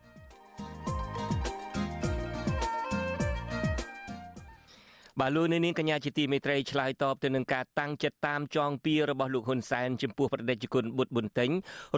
[5.20, 11.50] បាទលោកនាងកញ្ញាជាទីមេត្រីឆ្លើយតបទៅនឹងការតាំងចិត្តតាមចងពៀរបស់លោកហ៊ុនសែនចំពោះប្រដេជគុណបុត្រប៊ុនតេង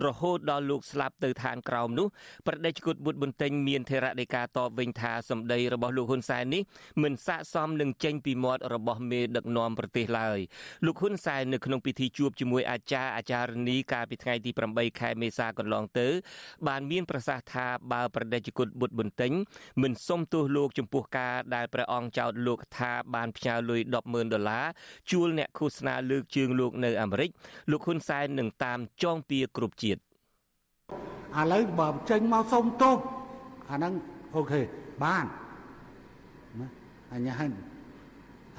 [0.04, 2.06] រហូតដល់លោកស្លាប់ទៅឋានក្រោមនោះ
[2.46, 6.62] ប្រដេជគុណបុត្រប៊ុនតេងមានថេរដីកាតបវិញថាសម្ដីរបស់លោកហ៊ុនសែននេះ
[7.02, 10.38] មិនស័ក្តិសមនឹងចេញពីមាត់របស់មេដឹកនាំប្រទេសឡើយ
[10.86, 16.08] លោកហ៊ុនសែននៅក្នុងពិធីជួបជាមួយអាចារ្យអាចារ្យនីកាលពីថ្ងៃទី8ខែមេសាកន្លងទៅ
[16.66, 19.32] បានមានប្រសាសន៍ថាបើប្រដេជគុណបុត្រប៊ុនតេង
[19.82, 24.64] មិនសុំទោសលោកចំពោះការដែលព្រះអង្គចោទលោកថាបានផ្ញើលុយ100,000ដុល្លារ
[25.10, 27.30] ជួលអ្នកឃោសនាលើកជើងលោកនៅអាមេរិក
[27.70, 32.96] លោកហ៊ុនសែននឹងតាមចងពៀគ្រប់ជាតិឥឡូវបើចេញមកសុំទោស
[33.70, 33.92] អាហ្នឹង
[34.36, 34.60] អូខេ
[35.04, 35.24] បាន
[36.60, 36.68] ណា
[37.12, 37.46] អញហៅ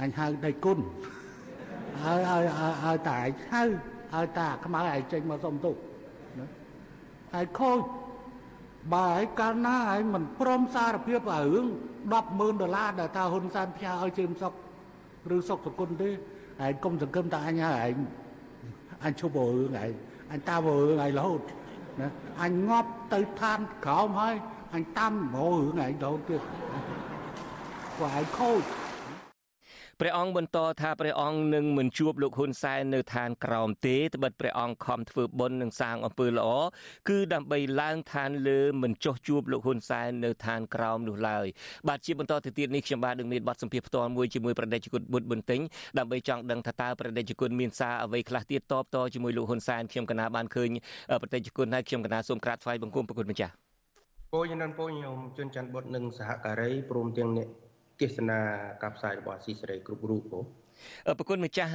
[0.01, 0.79] អញហៅដៃគុណ
[2.03, 2.43] ហើយហើយ
[2.83, 3.63] ហើយតែឯងហៅ
[4.13, 5.75] ហើយតាខ្មៅឯងចេញមកសុំទោស
[6.39, 6.47] ណា
[7.33, 7.79] ហើយខូច
[8.95, 11.19] បើឯកាលណាឯងមិនព្រមសារភាព
[11.55, 11.65] រឿង
[12.11, 14.53] 100,000ដុល្លារដែលថាហ៊ុនសែនផ្ញើឲ្យជើមសុក
[15.35, 16.13] ឬសុកសគុណទេឯ
[16.71, 17.97] ងកុំសង្ឃឹមថាអញហើយឯង
[19.05, 19.91] អញឈប់រឿងឯង
[20.31, 21.41] អញតាមរឿងឯងរហូត
[22.01, 22.09] ណា
[22.43, 24.35] អញងាប់ទៅឋានក្រោមហើយ
[24.75, 26.41] អញតាមរឿងឯងរហូតទៀត
[27.97, 28.61] ព្រោះឯងខូច
[30.01, 36.47] ព្រះអង្គបន្តថាព្រះអង្គនឹងមិនជួបលោកហ៊ុនសែននៅឋានក្រោមទេត្បិតព្រះអង្គខំធ្វើបុណ្យនិងសាងអំពើល្អ
[37.09, 41.45] គឺដើម្បីឡើងឋានលើមិនចោះជួបលោកហ៊ុនសែននៅឋានក្រោមនោះឡើយ
[41.87, 45.61] បាទជាបន្តទៅទៀតនេះខ្ញុំបាទនឹងមានបទសម្ភាសផ្ទាល់មួយជាមួយប្រដេជគុណបុត្របន្ទិញ
[45.97, 50.69] ដើម្បីចង់ដឹងថាតើប្រដេជគុណមានសារអ្វីខ្លះទៀតតបតជាមួយលោកហ៊ុនសែនខ្ញុំកណាបានឃើញ
[51.21, 53.53] ប្រដេជគុណហើយខ្ញុំកណាសូមក្រាបថ្វាយបង្គំប្រគុណម្ចាស់
[54.33, 57.49] ពោញនឹងពោញខ្ញុំជួនច័ន្ទបុត្រនិងសហការីព្រមទាំងអ្នក
[58.01, 58.39] ទេសនា
[58.83, 60.45] ការផ្សាយរបស់ស៊ីសេរីគ្រប់រូបបង
[61.17, 61.71] ប្រគុណម្ចាស់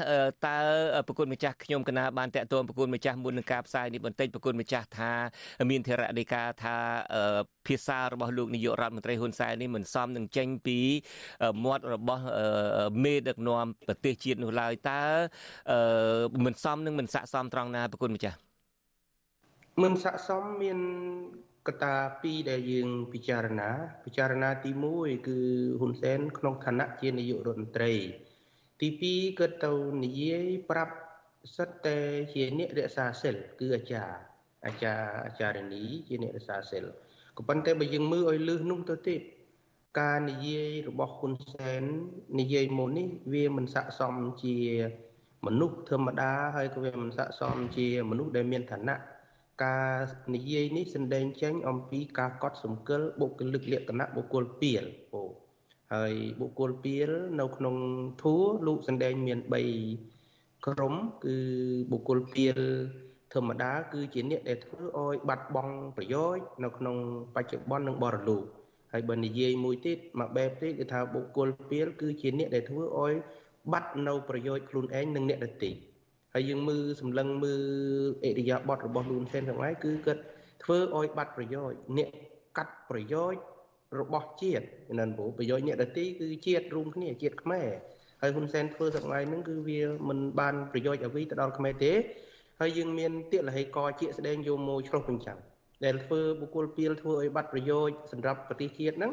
[0.47, 0.57] តើ
[1.07, 5.13] ប្រគុណម្ចាស់ខ្ញុំកណាបានតាក់ទងប្រគុណម្ចាស់មុននឹងការផ្សាយនេះបន្តិចប្រគុណម្ចាស់ថា
[5.71, 6.77] មានធរដីកាថា
[7.67, 10.79] ភាសារបស់លោកនាយករដ្ឋមន្ត្រីហ៊ុនសែននេះមិនសមនឹងចេញពី
[11.65, 12.25] មាត់របស់
[13.05, 15.03] មេដឹកនាំប្រទេសជាតិនោះឡើយតើ
[16.45, 18.37] មិនសមនឹងមិនស័កសមត្រង់ណាប្រគុណម្ចាស់
[19.83, 20.79] មិនស័កសមមាន
[21.69, 23.71] កត្តាពីរដែលយើងពិចារណា
[24.05, 25.39] ពិចារណាទី1គឺ
[25.81, 27.93] ហ៊ុនសែនក្នុងឋានៈជានាយករដ្ឋមន្ត្រី
[28.81, 29.73] ទី2គាត់ទៅ
[30.05, 30.95] និយាយប្រាប់
[31.57, 31.99] សិតតែ
[32.33, 34.17] ជាអ្នករក្សាសិលគឺអាចារ្យ
[34.67, 36.85] អាចារ្យអាចារ្យនីជាអ្នករក្សាសិល
[37.37, 39.21] ក៏ប៉ុន្តែបើយើងមើលឲ្យលឺនោះទៅទៀត
[40.01, 41.83] ការនិយាយរបស់ហ៊ុនសែន
[42.41, 44.57] និយាយមុននេះវាមិនស័ក្តិសមជា
[45.47, 48.97] មនុស្សធម្មតាហើយក៏វាមិនស័ក្តិសមជាមនុស្សដែលមានឋានៈ
[49.65, 49.91] ការ
[50.35, 54.85] និយាយនេះសម្ដែងចេញអំពីការកត់សម្គាល់បុគ្គលិកលក្ខណៈបុគ្គលពីល
[55.15, 55.23] អូ
[55.95, 57.11] ហើយបុគ្គលពីល
[57.41, 57.77] នៅក្នុង
[58.23, 59.39] ធัวលោកសម្ដែងមាន
[60.03, 61.37] 3ក្រុមគឺ
[61.91, 62.59] បុគ្គលពីល
[63.35, 66.97] ធម្មតាគឺជាអ្នកដែលធ្វើឲ្យបាត់បង់ប្រយោជន៍នៅក្នុង
[67.35, 68.45] បច្ចុប្បន្ននិងបរលោក
[68.93, 73.15] ហើយបើនិយាយមួយទៀតមកបែបទៀតគឺថាបុគ្គលពីលគឺជាអ្នកដែលធ្វើឲ្យ
[73.73, 75.71] បាត់នៅប្រយោជន៍ខ្លួនឯងនិងអ្នកដទៃ
[76.35, 77.63] ហើយយើងមើលសម្លឹងមើល
[78.25, 80.23] អរិយាប័ត្ររបស់លូនសេនទាំងឡាយគឺគាត់
[80.63, 82.09] ធ្វើឲ្យបាត់ប្រយោជន៍អ្នក
[82.57, 83.41] កាត់ប្រយោជន៍
[84.01, 84.65] របស់ជាតិ
[84.99, 87.69] นั่นព្រោះប្រយោជន៍អ្នកដទៃគឺជាតិរួមគ្នាជាតិខ្មែរ
[88.21, 91.93] ហើយហ៊ុនសែនធ្វើទាំងឡាយហ្នឹងគឺវាមិនបានប្រយោជន៍អ្វីទៅដល់ខ្មែរទេ
[92.61, 95.39] ហើយយើងមានទៀកលហេកជាស្ដែងយកមកឆ្លុះបញ្ចាំង
[95.85, 99.13] ដែលធ្វើបុគ្គលពីលធ្វើឲ្យបាត់ប្រយោជន៍សម្រាប់ប្រទេសជាតិហ្នឹង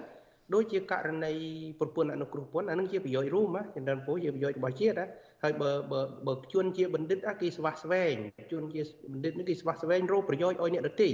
[0.53, 1.33] ដូចជាករណី
[1.79, 5.05] ប្រពន្ធអនុគ្រោះពន្ធអានឹងជាប្រយោជន៍រួមណាចំនួនពោជាប្រយោជន៍របស់ជាតិណា
[5.43, 8.15] ហើយបើបើបើជួនជាបណ្ឌិតគេស្វះស្វែង
[8.51, 8.81] ជួនជា
[9.13, 11.09] បណ្ឌិតនេះគេស្វះស្វែងរកប្រយោជន៍ឲ្យអ្នកដទៃ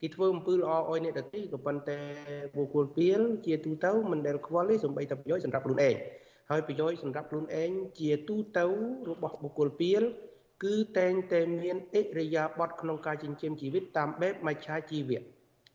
[0.00, 2.00] គេធ្វើអំពើល្អឲ្យអ្នកដទៃក៏ប៉ុន្តែ
[2.56, 5.94] បុគ្គលពីលជាទូទៅមិនដែលខ្វល់ទេសំបីតែប្រយោជន៍សម្រាប់ខ្លួនឯង
[6.50, 8.66] ហើយប្រយោជន៍សម្រាប់ខ្លួនឯងជាទូទៅ
[9.10, 10.02] របស់បុគ្គលពីល
[10.64, 15.22] គឺតែងតែមានអិរិយាបថក្នុងការចិញ្ចឹមជីវិតតាមបែបមច្ឆាជីវៈ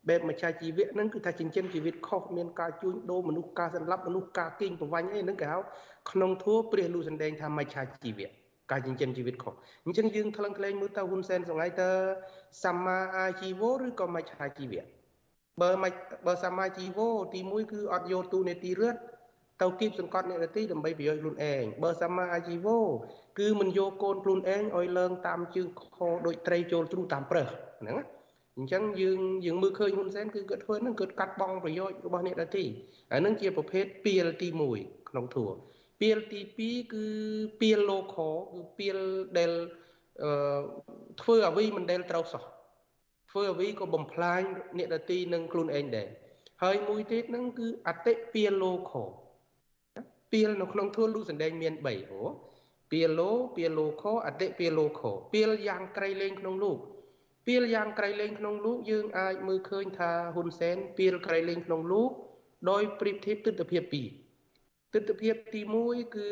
[0.10, 5.60] បែបមច្ឆាជីវៈហ្នឹងគឺថាចិញ្ចឹមជីវិតខុសមានការជួញដូរមនុស្សការសម្លាប់មនុស្សការកេងប្រវាញ់អីហ្នឹងគេហៅ
[6.12, 8.30] ក្នុងធัวព្រះលូសម្ដែងថាមច្ឆាជីវៈ
[8.72, 9.54] ការចិញ្ចឹមជីវិតខុស
[9.86, 11.92] អញ្ចឹងយើងថ្លឹងថ្លែងមើលទៅហ៊ុនសែនសង្ហៃតើ
[12.64, 14.84] សម្មាអាជីវោឬក៏មច្ឆាជីវៈ
[15.62, 15.92] បើមិន
[16.28, 19.00] បើសម្មាជីវោទី1គឺអត់យកទូនេតិរដ្ឋ
[19.62, 22.80] ទៅគៀបសង្កត់អ្នកនទីដើម្បីប្រយោជន៍ខ្លួនឯងបើសម្មាអាជីវោ
[23.40, 27.48] គឺមិនយកកូនខ្លួនឯងឲ្យលើងតាមជើងខដូចត្រីចូលទ្រូតាមប្រើស
[27.82, 28.21] ហ្នឹងណា
[28.58, 32.64] អញ្ចឹងយើងយើងមើលឃើញហ៊ុនសែនគឺគាត់ធ្វើហ្នឹងគាត់កាត់បងប្រយោជន៍របស់អ្នកដទៃ
[33.12, 34.48] ហើយហ្នឹងជាប្រភេទពីលទី
[34.80, 35.50] 1ក្នុងធัว
[36.00, 37.06] ពីលទី2គឺ
[37.62, 38.98] ពីល local គឺពីល
[39.38, 39.52] ដែល
[40.24, 40.32] អឺ
[41.22, 42.44] ធ្វើអ្វីមិនដែលត្រូវសោះ
[43.32, 44.42] ធ្វើអ្វីក៏បំផ្លាញ
[44.78, 46.08] អ្នកដទៃនិងខ្លួនឯងដែរ
[46.64, 49.08] ហើយមួយទៀតហ្នឹងគឺអតិពីល local
[50.32, 52.22] ពីលនៅក្នុងធัวលូសណ្ដែងមាន3អូ
[52.92, 56.78] ពីលលោពីល local អតិពីល local ពីលយ៉ាងក្រៃលែងក្នុងលោក
[57.46, 62.12] ពីលយ៉ាងក្រៃលែងក្នុងលោកយើងអាចមើលឃើញថាហ៊ុនសែនពីលក្រៃលែងក្នុងលោក
[62.70, 66.28] ដោយប្រៀបធៀបទស្សនវិជ្ជា2ទស្សនវិជ្ជាទី1គឺ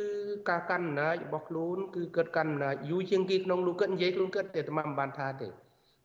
[0.49, 5.47] ការកាន់អំណាចរបស់ខ្លួនគឺគាត់កាន់អំណាចយូរជាងគេក្នុងលោកគាត់និយាយខ្លួនគាត់តែតែមិនបានថាទេ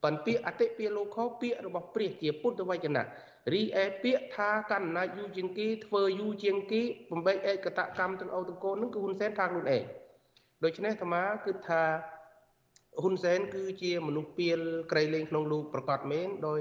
[0.03, 3.05] ប៉ុន្តែពាក្យអតិពាក្យលោកខពាក្យរបស់ព្រះជាពុទ្ធវចនៈ
[3.53, 9.83] រីឯពាក្យថាកាន់អំណាចយូរជាងគេធ្វើយូរជាងគេបំបែកឯកតកម្មទាំងអូទាំងកូននឹងគឺហ៊ុនសែនថាខ្លួនឯង
[10.64, 11.83] ដូច្នេះអាត្មាគិតថា
[13.02, 16.61] ហ៊ុនសែនគឺជាមនុស្សពៀលក្រៃលែងក្នុងលូកប្រកាសមែនដោយ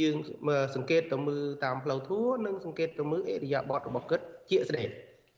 [0.00, 0.16] យើង
[0.74, 4.88] សង្កេតទៅមើលតាមផ្លូវធัวនិងសង្កេតទៅមើលអេរិយាបថរបស់គិតជាស្ដេច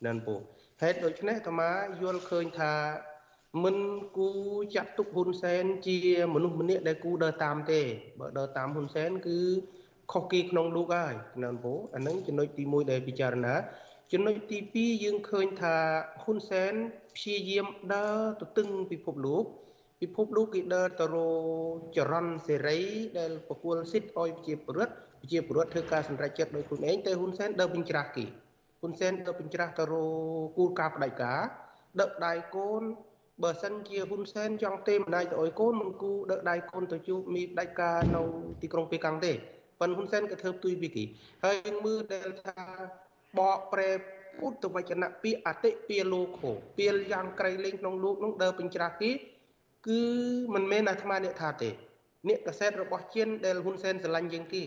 [0.06, 0.34] នឹងពូ
[0.82, 1.70] ហេតុដូច្នេះអាត្មា
[2.02, 2.72] យល់ឃើញថា
[3.64, 3.76] មិន
[4.18, 4.30] គូ
[4.74, 5.96] ចាត់ទុកហ៊ុនសែនជា
[6.34, 7.80] មនុស្សម្នាក់ដែលគូដើរតាមទេ
[8.20, 9.38] បើដើរតាមហ៊ុនសែនគឺ
[10.12, 13.54] ខុសគេក្នុងលោកហើយណាពូអានឹងចំណុចទី1ដែលពិចារណា
[14.12, 15.76] ចំណុចទី2យើងឃើញថា
[16.22, 16.72] ហ៊ុនសែន
[17.16, 19.44] ព្យាយាមដើរទៅទឹងពិភពលោក
[20.02, 21.16] ពិភពលោកគេដើរទៅរ
[21.96, 22.78] ចរន្តសេរី
[23.18, 28.24] ដែលប្រគល់សិទ្ធឲ្យប្រជាពលរដ្ឋប្រជាពលរដ្ឋធ្វើការសម្រេចចិត្តដោយខ្លួនឯងតែហ៊ុនសែនដើរបញ្ច្រាស់គេ
[28.80, 29.94] ហ៊ុនសែនដើរបញ្ច្រាស់ទៅរ
[30.58, 31.40] គូលការបដិការ
[32.00, 32.82] ដឹកដៃកូន
[33.42, 38.22] បើសិនជាហ៊ុនសែនចង់ទេម្ដាយទៅឲ្យកូនមិនគូដឹកដៃកូនទៅជួបមីផ្ដាច់ការនៅ
[38.62, 39.32] ទីក្រុងប៉េកាំងទេ
[39.80, 41.04] ប៉ុន្តែហ៊ុនសែនក៏ធ្វើផ្ទុយពីគេ
[41.44, 42.54] ហើយមើលដែលថា
[43.38, 43.90] បកប្រែ
[44.38, 49.10] ពុទ្ធវចនៈពាក្យអតិពាលោកោពាលយ៉ាងក្រៃលែងក្នុងលោកនោះដើរបញ្ច្រាស់គេ
[49.88, 50.02] គឺ
[50.54, 51.70] មិនមែនអាត្មាអ្នកថាទេ
[52.28, 54.62] អ្នកកសែតរបស់ជៀនដែលហ៊ុនសែនស្រឡាញ់ជាងគេ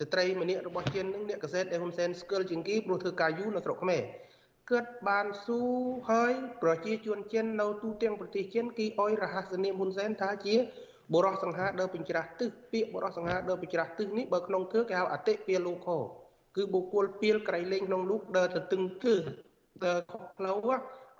[0.00, 4.02] ស្ត្រីម្នាក់របស់ជៀននឹងអ្នកកសែតដែលហ៊ុនសែនស្គាល់ជាងគេព្រោះធ្វើការយូរនៅស្រុកខ្មែរ
[4.70, 5.60] គាត់បានស៊ូ
[6.10, 10.54] ហើយប្រជាជនចិននៅទូទាំងប្រទេសចិនគេអោយរហស្សនាមហ៊ុនសែនថាជា
[11.14, 15.98] បរោះសង្ហាដើរបញ្ច្រាស់ទឹះពាក្យបរោះសង្ហាដើរបញ្ច្រាស់ទឹះនេះបើក្នុងធឿគេហៅអតិពាលោកោ
[16.56, 19.18] គឺបុគ្គលពីលក្រៃលែងក្នុងលោកដើរទៅទឹងទឹះ
[19.84, 20.58] ដើរខុសផ្លូវ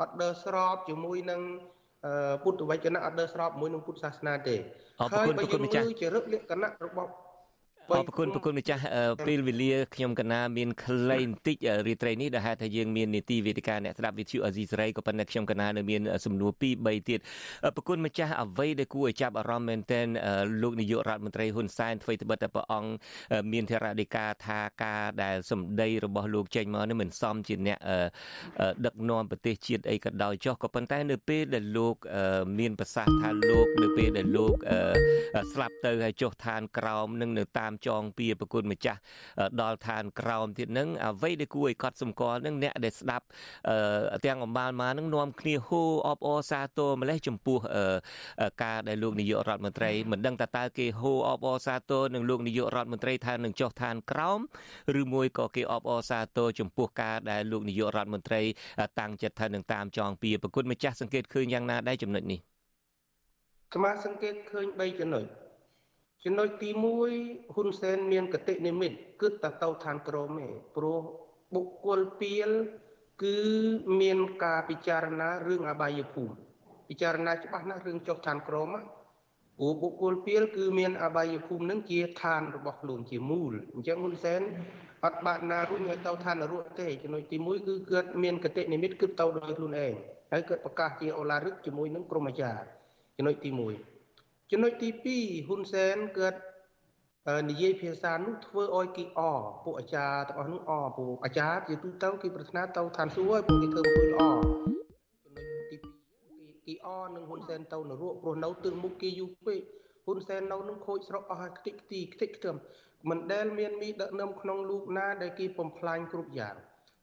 [0.00, 1.40] អត់ដើរស្របជាមួយនឹង
[2.42, 4.56] ពុទ្ធវចនៈអត់ដើរស្របជាមួយនឹងពុទ្ធសាសនាទេ
[5.12, 7.10] ហើយបើយើងមើលជារឹកលក្ខណៈរបស់
[7.92, 8.82] អរគុណប្រគុណម្ចាស់
[9.26, 17.20] ពេលវេលាខ្ញុំកណាមានខ្លីបន្តិចរាត្រីនេះដែលហេតុថាយើងមាននីតិវេទិកាអ្នកស្ដាប់វិទ្យុអេស៊ីសេរីក៏ប៉ុន្តែខ្ញុំកណានៅមានសំណួរ2 3ទៀត
[17.76, 20.06] ប្រគុណម្ចាស់អ្វីដែលគួរឲ្យចាប់អារម្មណ៍មែនទែន
[20.62, 22.90] លោកនាយករដ្ឋមន្ត្រីហ៊ុនសែនធ្វើត្បិតតែព្រះអង្គ
[23.52, 27.78] មានធរណីកាថាការដែលសម្ដីរបស់លោកចេញមកនេះមិនសមជាអ្នក
[28.86, 31.96] ដឹកនាំប្រទេសជាតិអីក៏ដោយចុះក៏ប៉ុន្តែនៅពេលដែលលោក
[32.58, 34.54] មានប្រសាសន៍ថាលោកនៅពេលដែលលោក
[35.52, 39.00] ស្លាប់ទៅហើយចុះឋានក្រោមនឹងនៅតាមចងពីប្រគុណម្ចាស់
[39.60, 43.26] ដល់ឋានក្រោមទៀតនឹងអ្វីដែលគួរឲ្យកត់សម្គាល់នឹងអ្នកដែលស្ដាប់
[44.26, 47.58] ទាំងអំបាលមកនឹងនាំគ្នាហូអបអសាទរម្លេះចំពោះ
[48.62, 54.40] ការដែលលោកនាយករដ្ឋមន្ត្រីមិនដឹងតើតើគេហូអបអសាទរនឹងលោកនាយករដ្ឋមន្ត្រីថានឹងចុះឋានក្រោម
[55.00, 58.42] ឬមួយក៏គេអបអសាទរចំពោះការដែលលោកនាយករដ្ឋមន្ត្រី
[59.00, 62.40] តាំងចិត្តថានឹងតាមចងពីប្រគុណម្ចាស់សង្កេតឃើញយ៉ាងណាដែរចំណុចនេះ
[63.74, 65.24] សមាសង្កេតឃើញ3ចំណុច
[66.26, 66.70] ចំណុចទី
[67.12, 71.00] 1ហ៊ុនសែនមានកតិនិមិត្តគឺតទៅឋានក្រមឯងព្រោះ
[71.54, 72.50] បុគ្គលពីល
[73.22, 73.38] គឺ
[74.00, 76.34] មានការពិចារណារឿងអបាយភូមិ
[76.88, 78.68] ពិចារណាច្បាស់ណាស់រឿងចុះឋានក្រម
[79.58, 84.40] ព្រោះបុគ្គលពីលគឺមានអបាយភូមិនឹងជាឋានរបស់ខ្លួនជាមូលអញ្ចឹងហ៊ុនសែន
[85.04, 89.92] អត់បាក់ណារួចឲ្យទៅឋាននរកទេចំណុចទី1គឺគាត់មានកតិនិមិត្តគឺទៅដោយខ្លួនឯង
[90.32, 92.64] ហើយគាត់ប្រកាសជាអូឡារឹកជាមួយនឹងក្រុមអាចារ្យ
[93.16, 93.93] ចំណុចទី1
[94.50, 94.88] ចំណុចទី
[95.18, 96.40] 2ហ៊ុនសែនគាត់
[97.48, 99.20] និយាយភាសានោះធ្វើឲ្យគេអ
[99.64, 104.22] ពួកអាចារ្យទាំងអស់នោះអពួកអាចារ្យជាទូទៅគេប្រាថ្នាទៅឋានសួគ៌ឲ្យពួកគេធ្វើអំពើល្អ
[105.24, 105.76] ចំណុចទី
[106.22, 109.60] 2គេអនឹងហ៊ុនសែនទៅនរកព្រោះនៅទិលមុខគេយូរពេក
[110.06, 112.56] ហ៊ុនសែននៅនឹងខូចស្រុកអស់ហើយខ្ទេចខ្ទីខ្ទេចខ្ទឹម
[113.10, 116.56] មិនដែលមានមីដឹកនាំក្នុងលោកណាដែលគេបំផ្លាញគ្រប់យ៉ាង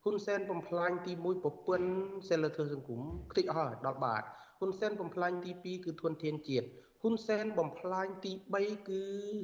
[0.04, 1.90] ហ៊ុនសែនបំផ្លាញទី1ប្រពន្ធ
[2.30, 4.24] សិលធម៌សង្គមខ្ទេចអស់ហើយដល់បាត
[4.60, 6.68] ហ៊ុនសែនបំផ្លាញទី2គឺធនធានជាតិ
[7.04, 8.32] ហ៊ុនសែនបំផ្លាញទី
[8.62, 9.04] 3គឺ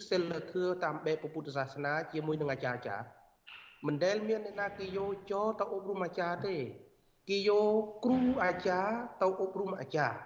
[0.10, 2.97] សិលធម៌តាមបែបពុទ្ធសាសនា ជាមួយនឹងអាចារ្យចា
[3.86, 6.58] មិនដែលមានអ្នកណាគេយកចោទៅអប់រំអាចារ្យទេ
[7.30, 10.18] គេយកគ្រូអាចារ្យទៅអប់រំអាចារ្យ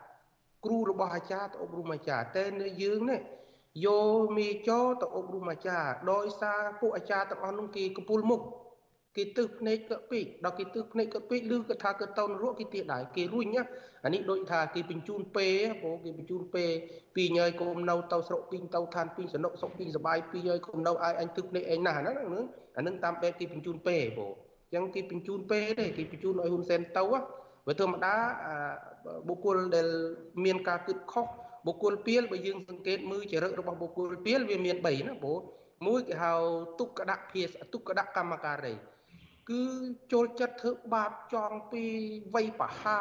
[0.65, 3.19] គ្រូរបស់អាចារ្យទៅអប់រំអាចារ្យតែនៅយើងនេះ
[3.85, 8.41] យកមេចោទៅអប់រំអាចារ្យដោយសារពួកអាចារ្យទាំងអស់នោះគេកពុលមុខ
[9.15, 13.63] គេទឹះភ្នែកគាត់ពេកដល់គេទឹះភ្នែកគាត់ពេកឬគាត់ថាគាត់ទៅនរកគេទៀតដែរគេរួញណា
[14.05, 15.47] អានេះដូចថាគេបញ្ជូនពេ
[15.81, 16.63] ព្រោះគេបញ្ជូនពេ
[17.15, 22.15] ពីញើយកុំនៅទៅស្រុកពីងទៅឋានពីងសនុកសុកពីងសបាយពីញើយកុំនៅឲ្យអញទឹះភ្នែកឯងណាហ្នឹង
[22.77, 24.31] អានឹងតាមបែបគេបញ្ជូនពេព្រោះ
[24.65, 27.03] អញ្ចឹងគេបញ្ជូនពេទេគេបញ្ជូនឲ្យហ៊ុនសែនទៅ
[27.67, 28.15] បើធម្មតា
[29.27, 29.87] បុគ្គលដែល
[30.45, 31.25] មានការគិតខុស
[31.67, 35.37] បុគ្គលពៀលបើយើងសង្កេតមើលចរិតរបស់បុគ្គលពៀលវាមាន3ណាព្រោះ
[35.87, 36.33] មួយគេហៅ
[36.79, 38.73] ទុក្កដភាសទុក្កដកម្មការី
[39.49, 39.63] គឺ
[40.11, 41.83] ចូលចិត្តធ្វើបាបចងពី
[42.33, 42.99] វ័យបហា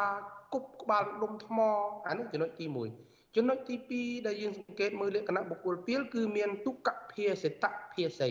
[0.53, 1.59] គប់ក្បាលដុំថ្ម
[2.07, 2.67] អានេះចំណុចទី
[3.01, 8.29] 1ចំណុចទី2ដែលយើងសង្កេតមើលលក្ខណៈបុគ្គលពីលគឺមានទុក្កភាសិតភាសី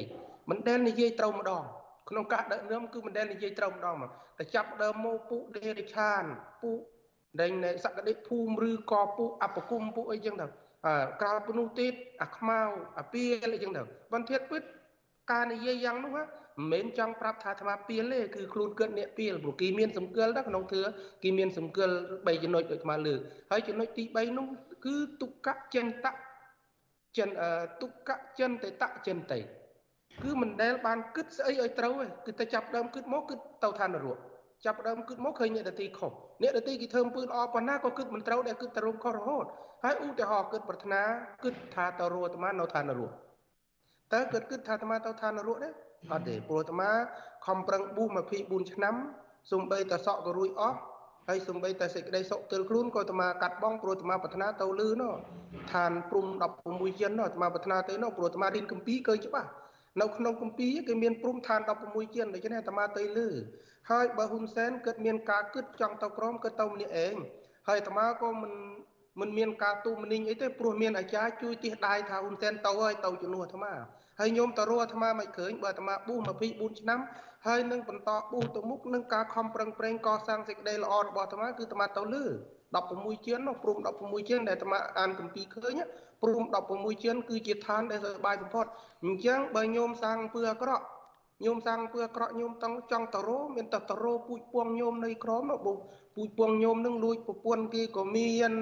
[0.50, 1.64] មិនដែលនិយាយត្រូវម្ដង
[2.10, 6.24] ក្នុងការដឹកនាំគឺមិនដែលនិយាយត្រូវម្ដងមកតែចាប់ដើមមកពួកដេរិឆាន
[6.64, 6.80] ពួក
[7.40, 7.52] ដែល
[7.86, 10.48] សក្តិភូមិឬក៏ពួកអបគុំពួកអីចឹងទៅ
[11.22, 12.60] ក្រៅពីនោះទៀតអាខ្មៅ
[13.00, 13.84] អាពីលអីចឹងទៅ
[14.14, 14.64] បន្ទាត់ពិត
[15.32, 16.18] ការនិយាយយ៉ាងនោះ
[16.60, 20.82] មិនមែនចង់ប្រាប់ថាអាត្មាពៀលទេគឺខ្លួនគិតអ្នកពៀលព្រោះគេមានសម្គាល់ដែរក្នុងធឿ
[21.24, 23.20] គេមានសម្គាល់3ចំណុចដូចអាត្មាលើក
[23.52, 24.48] ហើយចំណុចទី3នោះ
[24.86, 26.08] គឺទុក្កចិនត
[27.18, 27.30] ចិន
[27.82, 29.40] ទុក្កចិនតតចិនតៃ
[30.24, 34.18] គឺមិនដែលបានគិតស្អីឲ្យត្រូវទេគឺតែចាប់ដើមគិតមកគឺទៅឋាននរក
[34.66, 39.46] ចាប់ដើមគិតមកឃើញអ្នកដទីខុសអ្នកដទីគេធ្វើអំពើល្អប៉ុណ្ណាក៏គិតមិនត្រូវដែរគិតតែរោមខុសរហូត
[39.84, 41.02] ហើយឧទាហរណ៍គិតប្រាថ្នា
[41.44, 43.12] គិតថាទៅរੂអាត្មានៅឋាននរក
[44.14, 45.70] តើគិតគិតថាអាត្មាទៅឋាននរកទេ
[46.12, 46.90] អត់ទេព្រោះអាត្មា
[47.48, 48.04] ខំប្រឹងប៊ូ
[48.38, 48.96] 24ឆ្នាំ
[49.52, 50.78] សំបីតសក់ក៏រួចអស់
[51.28, 55.14] ហើយសំបីតែសេចក្តីសុខទិលខ្លួនក៏អាត្មាកាត់បងព្រោះអាត្មាប្រាថ្នាទៅលឺណោះ
[55.74, 56.26] ឋានព្រំ
[56.64, 59.50] 16ចិនណោះអាត្មាប្រាថ្នាទៅណោះព្រោះអាត្មារៀនកម្ពីឃើញច្បាស់
[60.02, 63.30] នៅក្នុងគម្ពីរគេមានព្រំឋាន16ជាន់ដូច្នេះអាត្មាទៅលើ
[63.92, 67.16] ហើយបើហ៊ុនសែនគិតមានការគិតចង់ទៅក្រមគិតទៅម្នាក់ឯង
[67.68, 68.54] ហើយអាត្មាក៏មិន
[69.20, 73.74] មិនមានការទូមនីងអីទេព្រោះមានអាចារ្យជួយទិះដៃថាហ៊ុនសែនទៅហើយទៅជំនួសអាត្មា
[74.20, 76.16] ហើយញោមតរអាត្មាមិនឃើញបើអាត្មាប៊ូ
[76.48, 77.00] 24ឆ្នាំ
[77.48, 82.26] ហើយនឹងបន្តប៊ូទៅមុខនឹងការខំប្រឹងប្រែងកសាងសេចក្តីល្អរបស់អាត្មាគឺអាត្មាទៅលើ
[82.76, 85.74] 16ជាន់នោះព្រម16ជាន់ដែលអាត្មាអានគម្ពីរឃើញ
[86.24, 86.44] ព្រម
[86.74, 88.66] 16ជាន់គឺជាឋានដែលសប្បាយបំផុត
[89.04, 90.84] អញ្ចឹងបើញោមសាងអំពើអាក្រក់
[91.46, 95.78] ញោមសាងអំពើអាក្រក់ញោមតង់ចង់តរោមានតែតរោពូជពងញោមនៅក្រមបង
[96.16, 98.54] ពូជពងញោមនឹងលួចប្រពន្ធគេក៏មាន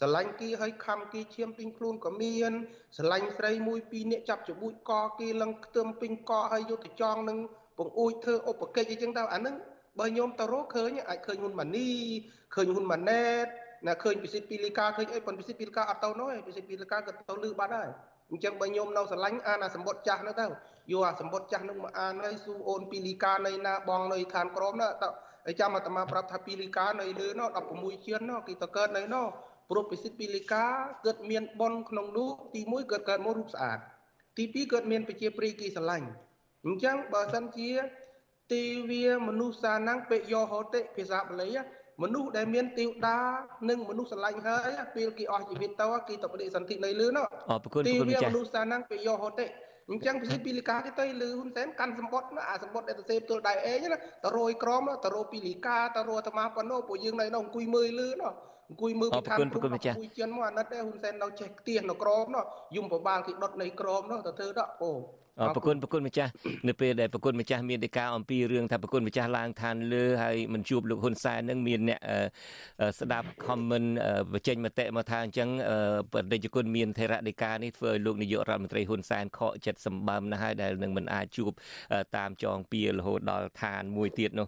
[0.00, 2.52] ស្រឡាញ់គេឲ្យខំគេឈាមពេញខ្លួនក៏មាន
[2.96, 7.38] ស្រឡាញ់ស្រីមួយពីរនាក់ចាប់ច្បួចកគេលឹងខ្ទឹមពេញកឲ្យយកទៅចងនឹង
[7.78, 9.54] ពងអួយធ្វើឧបកិច្ចអីចឹងទៅអានឹង
[9.98, 11.90] បើញោមតរោឃើញអាចឃើញហ៊ុនម៉ានី
[12.54, 13.46] ឃើញហ៊ុនម៉ាណែត
[13.86, 17.90] ណាឃើញពិសិដ្ឋពីលីកាឃើញអីប៉ុនពិសិដ្ឋពីលីកាអត់ទៅនោះឯងពិសិដ្ឋពីលីកាក៏ទៅលឺបាត់ហើយ
[18.30, 20.46] អញ្ចឹងបើញោមនៅស្រឡាញ់អានអាសម្បត្តិចាស់នោះទៅ
[20.92, 25.04] យកអាសម្បត្តិចាស់នោះមកអានហើយស៊ូអូនពីលីកានៅណាបងនៅឋានក្រមណាត
[25.46, 29.26] ហើយចាំអាត្មាប្រាប់ថាពីលីកានៅលើនោះ16ជាន់នោះគេទៅកើតនៅនោះ
[29.70, 30.64] ព្រោះពិសិដ្ឋពីលីកា
[31.06, 33.78] កើតមានប៉ុនក្នុងនោះទី1កើតកើតមករូបស្អាត
[34.36, 36.06] ទី2កើតមានប្រជាប្រិយគេស្រឡាញ់
[36.66, 37.70] អញ្ចឹងបើសិនជា
[38.52, 41.50] ទេវាមនុស្សសានាំងពេយោហោតិភាសាបាលី
[42.02, 43.18] មនុស្សដែលមានទេវតា
[43.68, 49.46] និងមនុស្សស្រឡាញ់ហើយពេលគេអស់ជីវិតទៅគេទៅបដិសន្ធិនៅលើនោះអរគុណគុណម្ចាស់ទេវាមនុស្សសានាំងពេយោហោតិ
[49.90, 54.00] អញ្ចឹងពិសេសពីលីកាគេទៅលឺហ៊ុនសែនកាន់សម្បត្តិអាសម្បត្តិដែលទៅសេផ្ទល់ដៃឯងណាត
[54.36, 58.32] រយក្រមតរោពីលីកាតរោអាត្មាប៉ុណ្ណោះពួកយើងនៅនោះអង្គុយមើលលឺនោះ
[58.72, 62.44] អង្គុយមើលពីឋានព្រំអង្គុយជិនមកអាណិតទេហ៊ុនសែននៅចេះខ្ទាស់នៅក្រមនោះ
[62.76, 64.92] យំប្របាលគេដុតនៅក្រមនោះទៅធ្វើដកអូ
[65.54, 66.30] ប្រគុណប្រគុណម្ចាស់
[66.68, 72.00] នៅពេលដែលប្រគុណម្ចាស់មានដីកាអំពីរឿងថាប្រគុណម្ចាស់ឡើងឋានលើហើយមិនជួបលោកហ៊ុនសែននឹងមានអ្នក
[73.00, 73.88] ស្ដាប់ comment
[74.32, 75.48] បញ្ចេញមតិមកថាអញ្ចឹង
[76.12, 81.50] បដិជគុណមានថេរដីកានេះធ្វើឲ្យលោកនាយករដ្ឋមន្ត្រីហ៊ុនសែនខកចិត្តសម្បំណាស់ហើយដែលនឹងមិនអាចជួប
[82.16, 84.46] តាមចងពៀរហូតដល់ឋានមួយទៀតនោះ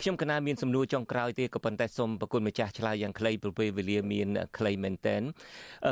[0.00, 5.16] ខ្ញុំកណាមានសំណួរចុងក្រោយទេក៏ប៉ុន្តែសូមប្រគុណម្ចាស់ឆ្លើយយ៉ាងខ្លីព្រោះពេលវេលាមានខ្លីមែនតើ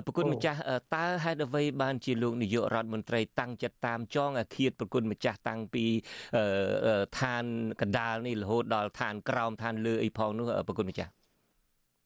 [0.06, 0.58] ប្រគុណម្ចាស់
[0.96, 5.84] តើហេតុអ្វីបានជាលោកនាយករដ្ឋមន្ត្រីតាំងចិត្តតាមចងអាឃាតប្រគុណម្ចាស់តាំងពី
[7.18, 7.44] ឋាន
[7.80, 11.12] កណ្ដាលនេះរហូតដល់ឋានក្រោមឋានលើអីផងនោះប្រគុណម្ចាស់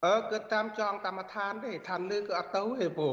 [0.05, 3.09] អអឺគឺតាមចងតាមឋានទេឋានលើគឺអត់ទៅទេពូ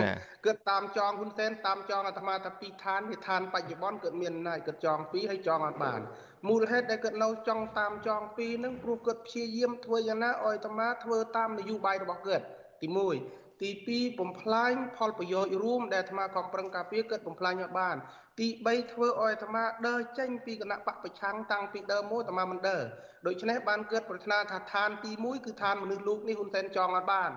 [0.00, 0.10] ណា
[0.46, 6.00] គឺតាមចងហ៊ុនសែនតាមចងអាត្មាថាពីរឋាននេះឋានបច្ចុប្បន្នគឺមានណាយគឺចងពីរហើយចងអត់បាន
[6.48, 12.44] មូលហេតុដែលគាត់នៅចង់តាមចងពីរហ្នឹងព្រោះគាត់ព្យាយាមធ្វើយ៉ាងណាឲ្យអាត្មាធ្វើតាមនយោបាយរបស់គាត់
[12.82, 12.88] ទី
[13.24, 17.96] 1ទី2បំផ្លាញផលប្រយោជន៍រួមដែលអាត្មាខំប្រឹងការពារគាត់បំផ្លាញអត់បាន
[18.40, 22.82] ទី3ធ្វើឲ្យអាត្មាដើរចេញពីគណៈបកប្រឆាំងតាំងពីដើមមកអាត្មាមិនដើរ
[23.26, 27.30] ដូច្នេះបានគាត់ប្រាថ្នាថាឋានទី1គឺឋានមនុស្សលោកនេះហ៊ុនសែនចង់អត់បាន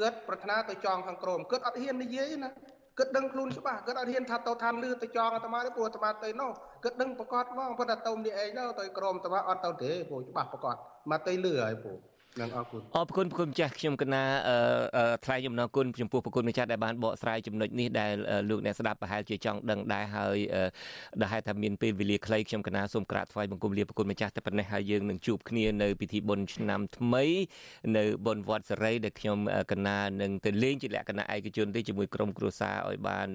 [0.00, 2.50] គាត់ប្រាថ្នាទៅចងខាងក្រោមគាត់អត់ហ៊ាននិយាយណា
[2.98, 6.50] គិតដឹងខ្លួនច្បាស់គាត់អត់ហ៊ានថាទៅឋានលឺទៅចងអាត្មាទេព្រោះអាត្មាទៅនោះ
[6.84, 10.76] គិតដឹងប្រកាសហ្មងប៉ុន្តែទៅម្នាក់ឯងទៅទៅក្រមអាត្មាអត់ទៅទេព្រោះច្បាស់ប្រកាស
[11.10, 11.98] មកទៅលឺហើយព្រោះ
[12.40, 14.22] នឹងអរគុណអរគុណប្រគុណម្ចាស់ខ្ញុំកណា
[15.24, 18.12] ថ្លែងអំណរគុណចំពោះប្រគុណម្ចាស់ដែលបានបកស្រាយចំណុចនេះដែល
[18.50, 20.36] លោកអ្នកស្ដាប់ប្រហែលជាចង់ដឹងដែរហើយ
[21.20, 27.24] ដែលហេតុថាមានពេលវេលាខ្លីខ្ញុំកណាសូមក្រាបថ្វាយបង្គំលាប្រគុណម្ចាស់តែប៉ុណ្ណេះហើយយើងនឹងជួបគ្នានៅពិធីបុណ្យឆ្នាំថ្មី
[27.96, 29.38] នៅបុណ្យវត្តសេរីដែលខ្ញុំ
[29.72, 33.28] កណានឹងទៅលេងជាលក្ខណៈឯកជនទេជាមួយក្រុមគ្រួសារឲ្យបាន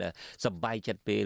[0.45, 1.25] សប្បាយចិត្តពេល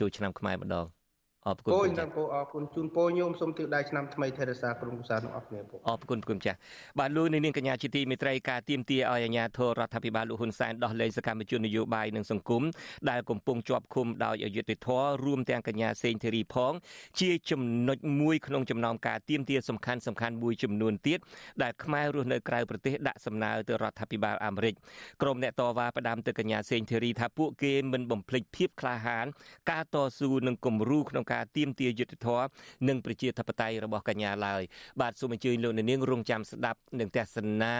[0.00, 1.01] ចូលឆ្នាំខ្មែរម្ដង
[1.48, 6.58] អរគុណពូខ្ញុំពូអរគុណជូនពូញោមសូមទិដៅឆ្នាំថ្មីថេរសាក្រុមគូសាទាំងអស់គ្នាពូអរគុណគុណចាស់
[6.98, 12.62] បាទលោកនាងកញ្ញាជាទីមេត្រីការទៀមទាឲ្យអាជ្ញាធររដ្ឋាភិបាលលោកហ៊ុនសែនដោះលែងសកម្មជននយោបាយនិងសង្គម
[13.10, 16.72] ដែលកំពុងជាប់ឃុំដោយអយុត្តិធម៌រួមទាំងកញ្ញាសេងធីរីផង
[17.20, 21.18] ជាចំណុចមួយក្នុងចំណោមការទៀមទាសំខាន់សំខាន់មួយចំនួនទៀត
[21.62, 24.74] ដែលខ្មែររស់នៅក្រៅប្រទេសដាក់សំណើទៅរដ្ឋាភិបាលអាមេរិក
[25.22, 29.26] ក្រុមអ្នកតវ៉ាផ្ដាំទៅកញ្ញាសេងធីរីថាពួកគេមិនបំភ្លេចភាពក្លាហាន
[29.70, 32.42] ការតស៊ូនិងគំរូក្នុងការទៀមទាយុទ្ធធរ
[32.88, 34.62] និងប្រជាធិបតេយ្យរបស់កញ្ញាឡើយ
[35.00, 37.74] បាទសូមអញ្ជើញលោកនាងរងចាំស្ដាប់នឹងទស្សនា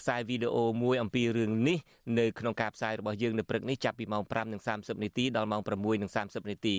[0.00, 1.78] ខ្សែវីដេអូមួយអំពីរឿងនេះ
[2.18, 4.22] នៅក្នុងការផ្សាយរបស់យើងនៅព្រឹកនេះចាប់ពីម៉ោង
[4.64, 5.62] 5:30នាទីដល់ម៉ោង
[6.06, 6.76] 6:30នាទី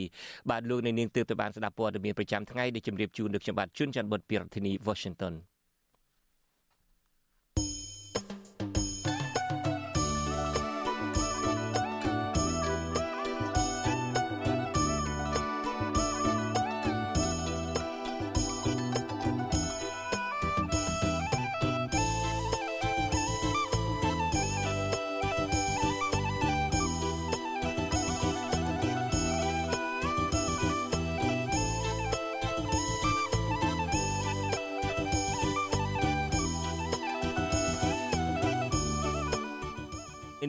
[0.50, 5.36] បាទលោកនាងទើបតែបានស្ដាប់ព័ត៌មានប្រចាំថ្ងៃដែលជម្រាបជូនដល់ខ្ញុំបាទជួនច័ន្ទបុតពីរដ្ឋធានី Washington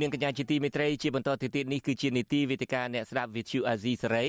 [0.03, 4.27] នាងកញ្ញាជាទីមេត្រីជាបន្តទៅទៀតនេះគឺជានីតិវេទិកាអ្នកស្ដាប់ VTV Azizi សេរី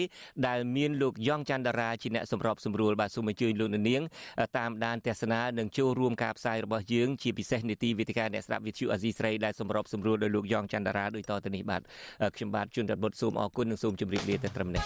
[0.47, 4.01] ដែលមានលោកយ៉ងច័ន្ទរាជាអ្នកសម្របសម្រួលបាទសូមអញ្ជើញលោកនាង
[4.57, 11.81] តាមដានទស្សនានិងចូលរួមការផ្សាយរបស់យើងជាពិសេសនីតិវេទិកាអ្នកស្ដាប់ VTV Azizi សេរីដែលសម្របសម្រួលដោយលោកយ៉ងច័ន្ទរាដូចតទៅនេះបាទ
[12.35, 14.85] ខ្ញុំបាទជួនរដ្ឋបុតសូមអរគុណនិងសូមជម្រាបលាតែត្រឹមនេះ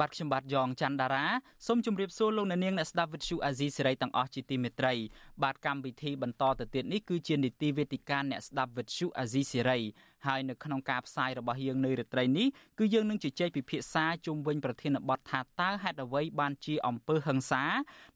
[0.00, 1.26] បាទខ្ញុំបាទយ៉ងច័ន្ទដារា
[1.66, 4.94] សូមជម្រាបសួរលោកអ្នកនាងអ្នកស្ដាប់វិទ្យុអាស៊ីសេរីទាំងអស់ជាទីមេត្រី
[5.42, 9.78] បាទកម្មវិធីបន្តទៅទៀតនេះគឺជានីតិវេទិកាអ្នកស្ដាប់វិទ្យុអាស៊ីសេរី
[10.26, 12.46] ហើយនៅក្នុងការផ្សាយរបស់យើងនៅរាត្រីនេះ
[12.78, 17.64] គឺយើងនឹងជជែកពិភាក្សាជុំវិញប្រធានបទថាតើហេតុអ្វីបានជាអំពើហិង្សា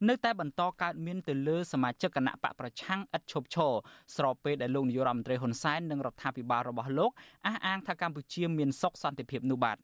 [0.08, 3.72] នៅតែបន្តកើតមានទៅលើសមាជិកគណៈបកប្រឆាំងឥតឈប់ឈរ
[4.16, 7.10] ស្របពេលដែលលោកនាយករដ្ឋមន្ត្រីហ៊ុនសែននិងរដ្ឋាភិបាលរបស់លោក
[7.46, 9.78] អះអាងថាកម្ពុជាមានសុខសន្តិភាពនោះបាទ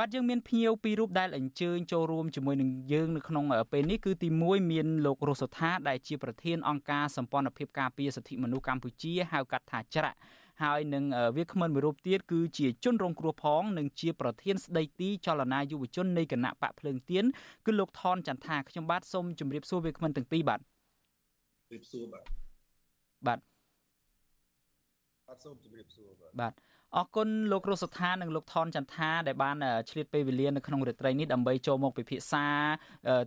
[0.00, 10.18] បាទយើងមានភ្ញៀវពីររូបដែលអញ្ជើញចូលរួមជាមួយនឹងយើងនៅក្នុងពេលនេះគឺទី1មានលោករស់សុថាដែលជាប្រធានអង្គការសម្ព័ន្ធភាពការពារសិទ្ធិមនុស្សកម្ពុជាហៅកាត់ថាច្រាក់
[10.62, 11.04] ហើយនឹង
[11.36, 17.24] វាគ្មិនមួយរូបទៀតគឺជាជនរងគ្រោះផងនិងជាប្រធានស្ដីទីចលនាយុវជននៃគណៈបកភ្លើងទៀន
[17.66, 20.60] គឺលោកថនចន្ទថាខ្ញុំបាទសូមជម្រាបសួរវាគ្មិនទាំងពីរបាទ
[21.68, 22.24] ជម្រាបសួរបាទ
[23.26, 23.38] បាទ
[25.26, 26.54] បាទសូមជម្រាបសួរបាទបាទ
[26.98, 29.56] អរគុណលោករស់សុថានិងលោកថនចន្ទថាដែលបាន
[29.90, 32.46] ឆ្លៀតពេលវេលានៅក្នុងរាត្រីនេះដើម្បីចូលមកពិភាក្សា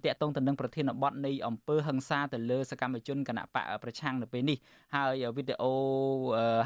[0.05, 4.57] តាក់ទងទៅនឹងប្រធានបទនៃអំពើហិង្សាទៅលើសកម្មជនគណៈបកប្រឆាំងនៅពេលនេះ
[4.95, 5.71] ហើយវីដេអូ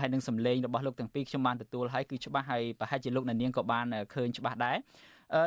[0.02, 4.78] ហើយនឹងសម្លេងរបស់លោកទាំងពីរខ្ញុំបានទទួលហើយគឺច្បាស់ហើយប្រហែលជាលោកអ្នកនាងក៏បានឃើញច្បាស់ដែរ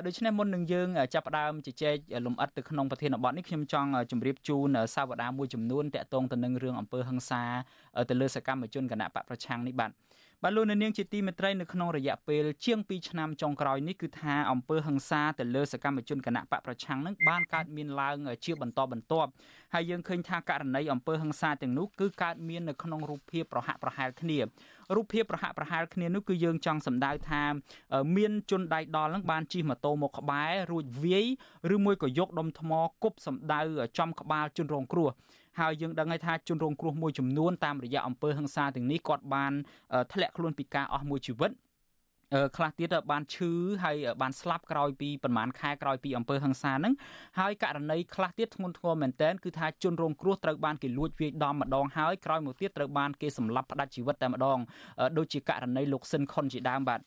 [0.07, 1.97] ដូច្នេះមុននឹងយើងចាប់ផ្ដើមជជែក
[2.27, 7.43] លំអិតទៅក្នុងប្រធានបទនេះខ្ញុំចង់ជម្រាបជូនសាវតាមួយចំនួនតាក់ទងទៅនឹងរឿងអំពើហិង្សា
[8.11, 9.91] ទៅលើសកម្មជនគណៈបកប្រឆាំងនេះបាទ
[10.45, 19.31] បាទលោកនាងជាទីមេត្រីនៅក្នុងរយៈពេលជាង2ឆ្នាំចុងក្រោយនេះគឺថាអំពើហិង្សាទៅលើសកម្មជនគណៈបកប្រឆាំងនឹងបានកើតមានឡើងជាបន្តបន្ទាប់
[19.75, 24.39] ហើយយើងឃើញថាករណីអំពើហិង្សាទាំងនោះគឺកើតមាននៅក្នុងរូបភាពប្រហាក់ប្រហែលគ្នា
[24.97, 27.43] រូបភាពប្រហាក់ប្រហែលគ្នានោះគឺយើងចង់សម្ដៅថា
[28.17, 31.27] មានជនដៃដល់នឹងបានជិះម៉ូតូមកក្បែររួចវាយ
[31.75, 32.73] ឬមួយក៏យកដុំថ្ម
[33.03, 33.61] គប់សម្ដៅ
[33.99, 35.11] ចំក្បាលជនរងគ្រោះ
[35.59, 39.53] ហើយយើងដឹងហើយថាជនរងគ្រោះមួយចំនួនតាមរយៈអំពើហិង្សាទាំងនេះគាត់បាន
[40.13, 41.53] ធ្លាក់ខ្លួនពីការអស់មួយជីវិត
[42.57, 43.53] ខ្លះទៀតបានឈឺ
[43.85, 46.95] ហើយបានស្លាប់ក្រោយពីប្រហែលខែក្រោយពីអំពើហិង្សាហ្នឹង
[47.39, 54.59] ហើយករណីខ្លះទៀតធ្ងន់ធ្ងរមែនទែនគឺថាជនរងគ្រោះត្រូវបានគេលួចវាយដំម្ដងហើយក្រោយមកទៀតត្រូវបានគេសម្លាប់ផ្ដាច់ជីវិតតែម្ដង
[55.19, 57.01] ដូចជាករណីលោកស៊ិនខុនជាដើមបាទ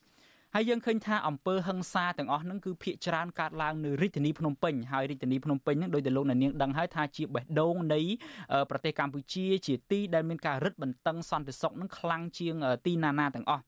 [0.55, 7.99] ហើយយើងឃើញថាអំពើហឹង្សាទាំងអស់ហ្នឹងគឺភាកច្រើនកើតឡើងនៅរាជធានីភ្នំពេញហើយរាជធានីភ្នំពេញហ្នឹងដោយតែលោកអ្នកនាងដឹងហើយថាជាបេះដូងនៃ
[8.69, 13.63] ប្រទេសកម្ពុជាជាទីដែលមានការរឹតបន្តឹងសន្តិសុខហ្នឹងខ្លាំងជាងទីណាណាទាំងអស់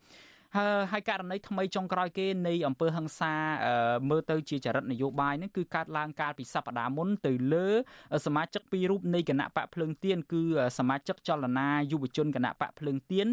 [0.92, 3.34] ហើយករណីថ្មីចុងក្រោយគេនៃអង្គើហឹង្សា
[4.10, 7.68] មើលទៅជាចរិតនយោបាយនេះគឺកើតឡើងកាលពីសប្តាហ៍មុនទៅលើ
[8.26, 10.44] សមាជិកពីររូបនៃគណៈបកភ្លើងទៀនគឺ
[10.80, 13.28] សមាជិកចលនាយុវជនគណៈបកភ្លើងទៀន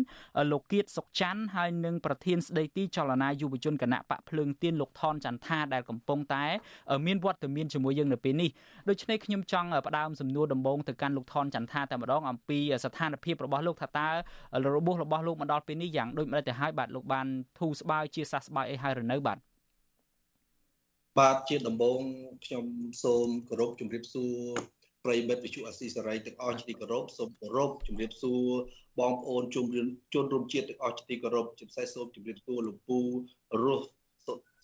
[0.52, 6.44] លោកគៀតសុកច័ន្ទហើយនិងប្រធានស្ដីទីចលនាយុវជនគណៈបកភ្លើងទៀនលោកថនចន្ទថាដែលកំពុងតែ
[7.06, 8.50] មានវត្តមានជាមួយយើងនៅពេលនេះ
[8.88, 14.08] ដូច្នេះខ្ញុំចង់ផ្ដើមសំណួរដំបូងទៅកាន់លោកថនចន្ទថាតែម្ដងអំពីស្ថានភាពរបស់លោកថាតើ
[14.74, 17.26] របួសរបស់លោកមកដល់ពេលនេះយ៉ាងដូចម្ដេចទៅហើយបាទលោកបាន
[17.58, 19.38] ធូរស្បើយជាសះស្បើយអីហើយឬនៅបាទ
[21.18, 22.00] បាទជាដំបូង
[22.44, 22.64] ខ្ញុំ
[23.04, 24.34] សូមគោរពជំរាបសួរ
[25.04, 28.44] ប្រិមិត្តវិទ្យុអាស៊ីសេរីទាំងអស់ជាទីគោរពសូមគោរពជំរាបសួរ
[29.00, 32.98] បងប្អូនជំរាបជនរួមជាតិទាំងអស់ជាទីគោរពជាពិសេសសូមជំរាបសួរលោកពូ
[33.62, 33.86] រស់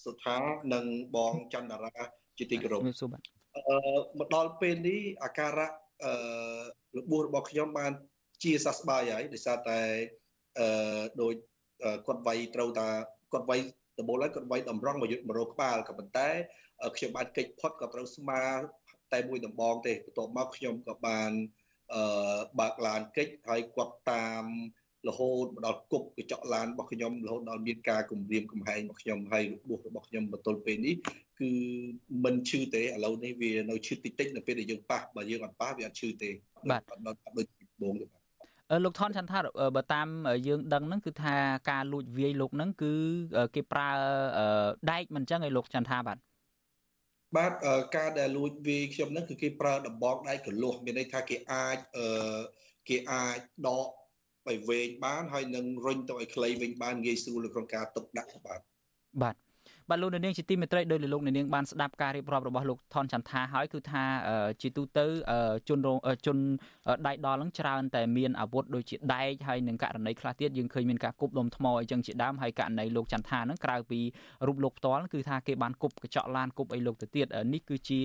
[0.05, 0.37] សុថា
[0.75, 0.85] និង
[1.17, 2.05] បងច័ន្ទតារា
[2.39, 3.23] ជាទីគោរពសួរបាទ
[3.69, 3.79] អឺ
[4.19, 5.71] មកដល់ពេលនេះអាការៈ
[6.05, 6.13] អឺ
[6.99, 7.93] របួសរបស់ខ្ញុំបាន
[8.43, 9.81] ជាសះស្បើយហើយដោយសារតែ
[10.59, 11.33] អឺដោយ
[12.07, 12.89] គាត់វាយត្រូវតា
[13.33, 13.61] គាត់វាយ
[14.01, 16.29] ដបូលហើយគាត់វាយតម្រង់មកយុទ្ធមករោក្បាលក៏ប៉ុន្តែ
[16.97, 18.43] ខ្ញុំបានកិច្ចផុតក៏ត្រូវស្មា
[19.13, 21.31] តែមួយដំបងទេបន្ទាប់មកខ្ញុំក៏បាន
[21.95, 24.45] អឺបើកឡានកិច្ចហើយគាត់តាម
[25.09, 30.95] រហូតមកដល់គប់កញ្ចក់ឡានរបស់ខ្ញុំរហូតដល់មានការគម្រាមកំហែងរបស់ខ្ញុំហើយរបួសរបស់ខ្ញុំបន្ទល់ពេលនេះ
[31.41, 31.51] គឺ
[32.25, 36.31] មិនឈឺទេឥឡូវនេះវានៅឈឺតិចតិចនៅពេលដែលយើងប៉ះបើយើងអត់ប៉ះវាអត់ឈឺទេ
[36.71, 37.03] បាទដល់
[37.39, 37.47] ដូច
[37.83, 38.18] បងទេ
[38.85, 39.39] លោកថនចន្ទថា
[39.77, 40.09] បើតាម
[40.47, 41.35] យើងដឹងហ្នឹងគឺថា
[41.71, 42.93] ការលួចវាយលោកហ្នឹងគឺ
[43.55, 43.91] គេប្រើ
[44.91, 46.19] ដែកមិនអញ្ចឹងឯលោកចន្ទថាបាទ
[47.37, 47.53] បាទ
[47.97, 51.79] ការដែលលួចវាយខ្ញុំហ្នឹងគឺគេប្រើដំបងដែកកលាស់មានន័យថាគេអាច
[52.89, 53.39] គេអាច
[53.69, 53.89] ដក
[54.45, 58.61] ไปវែងបានហើយនឹងរុញទៅឲ្យខ្លីវិញបានងាយស្រួលក្នុងការទុកដាក់បាទ
[59.23, 59.35] បាទ
[59.91, 64.03] បាទលោកនាងជាទីមេត្រីដោយលោកនាងបានស្ដាប់ការរៀបរាប់របស់លោកថនចន្ទថាហើយគឺថា
[64.63, 65.05] ជាទូទៅ
[65.69, 65.79] ជន
[66.27, 66.39] ជន
[67.07, 74.01] ដៃដល់នឹងច្រើនតែមានអាវុធដូចជាដែកហើយនឹងករណីខ្លះទៀតយើងឃើញមានការគប់ដុំថ្មអីចឹងជាដើមហើយករណីលោកចន្ទថានឹងក្រៅពី
[74.47, 78.01] រូបលោកផ្ទាល់គឺថាគេបានគប់កញ្ចក់ឡានគប់អីលោកទៅទៀតនេះគឺជា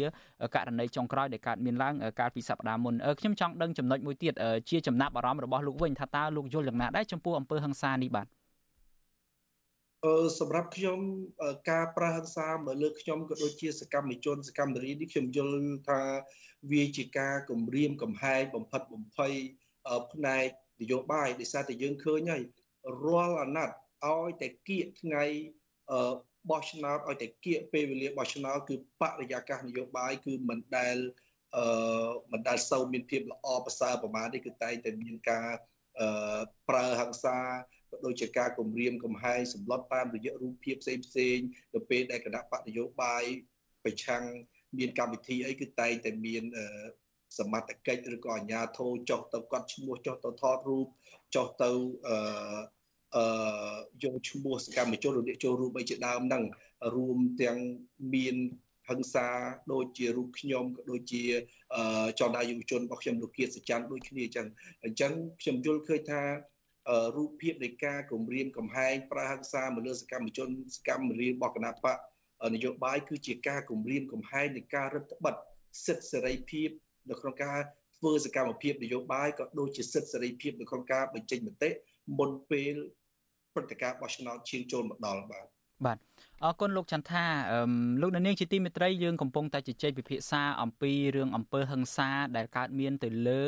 [0.55, 4.33] ករណីចុងក្រោយដែលកើតមានឡើងកាលពីសប្តាហ៍មុនខ្ញុំចង់ដឹងចំណុចមួយទៀត
[4.69, 8.27] ជាចំណាប់អារម្មណ៍របស់លោកវិញថាតើលោកយល់យ៉ាងណាដែរចំពោះអំពើហិង្សានេះបាទ
[10.03, 10.99] អឺសម្រាប់ខ្ញុំ
[11.71, 15.55] ការប្រហិង្សាមកលើខ្ញុំក៏ដូចជាសកម្មជនសកម្មរីនេះខ្ញុំយល់
[15.89, 16.01] ថា
[16.71, 19.33] វាជាការគម្រាមកំហែងបំផិតបំភ័យ
[20.13, 20.47] ផ្នែក
[20.81, 22.43] នយោបាយដោយសារតែយើងឃើញហើយ
[23.03, 23.75] រាល់អាណត្តិ
[24.11, 25.23] ឲ្យតែគៀកថ្ងៃ
[26.49, 30.97] បោះឆ្នោតឲ្យតែគៀកពេលវេលាបោះឆ្នោតគឺបរិយាកាសនយោបាយគឺមិនដែល
[31.57, 35.49] អឺមិនដែលសូវមានភាពល្អប្រសើរប្រមាណនេះគឺតែងតែមានការ
[35.99, 37.37] អឺប្រើហិង្សា
[37.93, 41.37] ក៏ដូចជាការគម្រាមកំហែងសម្លុតតាមរយៈរូបភាពផ្សេងផ្សេង
[41.73, 43.23] ទៅពេលដែលគណៈបកនយោបាយ
[43.83, 44.23] ប្រឆាំង
[44.77, 46.43] មានកម្មវិធីអីគឺតែងតែមាន
[47.37, 50.87] សមត្ថកិច្ចឬក៏អាជ្ញាធរចុះទៅកត់ឈ្មោះចុះទៅថតរូប
[51.35, 51.69] ចុះទៅ
[52.07, 52.17] អឺ
[53.15, 53.25] អឺ
[54.03, 56.43] យកឈ្មោះសកម្មជនរអ្នកចូលរួមអីជាដើមហ្នឹង
[56.95, 57.57] រួមទាំង
[58.13, 58.35] មាន
[58.89, 59.27] ហឹង្សា
[59.73, 61.23] ដូចជារូបខ្ញុំក៏ដូចជា
[62.19, 64.47] ចលនាយុវជនរបស់ខ្ញុំលោកគៀតសច័ន្ទដូចគ្នាអញ្ចឹង
[64.83, 66.21] អញ្ចឹងខ្ញុំយល់ឃើញថា
[67.15, 71.97] រូបភាពនៃការគម្រាមកំហែងប្រើហិង្សាមកលើសកម្មជនសកម្មរាជរបស់គណៈបក
[72.55, 75.53] នយោបាយគឺជាការគម្រាមកំហែងនៃការរឹតបន្តឹង
[75.85, 76.69] សិទ្ធិសេរីភាព
[77.09, 77.59] នៅក្នុងការ
[77.97, 81.69] ធ្វើសកម្មភាពនយោបាយក៏ដូចជាសិទ្ធិសេរីភាពនៅក្នុងការបញ្ចេញមតិ
[82.19, 82.75] មុនពេល
[83.53, 85.45] ព្រឹត្តិការណ៍បោះឆ្នោតឈានចូលមកដល់បាទ
[85.85, 85.97] បាទ
[86.45, 87.25] អរគុណលោកចន្ទថា
[88.01, 93.41] លោកនាងជាទីមេត្រីយើងកំពុងតែជជែកពិភាក្សាអំពីរឿងអំពើហិង្សាដែលកើតមានទៅលើ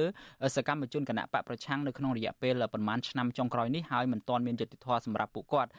[0.55, 5.69] សកម្មជនគណៈបកប្រឆាំងនៅក្នុងរយៈពេលប្រមាណឆ្នាំចុងក្រោយនេះហើយមិនទាន់មានយុត្តិធម៌សម្រាប់ពួកគាត់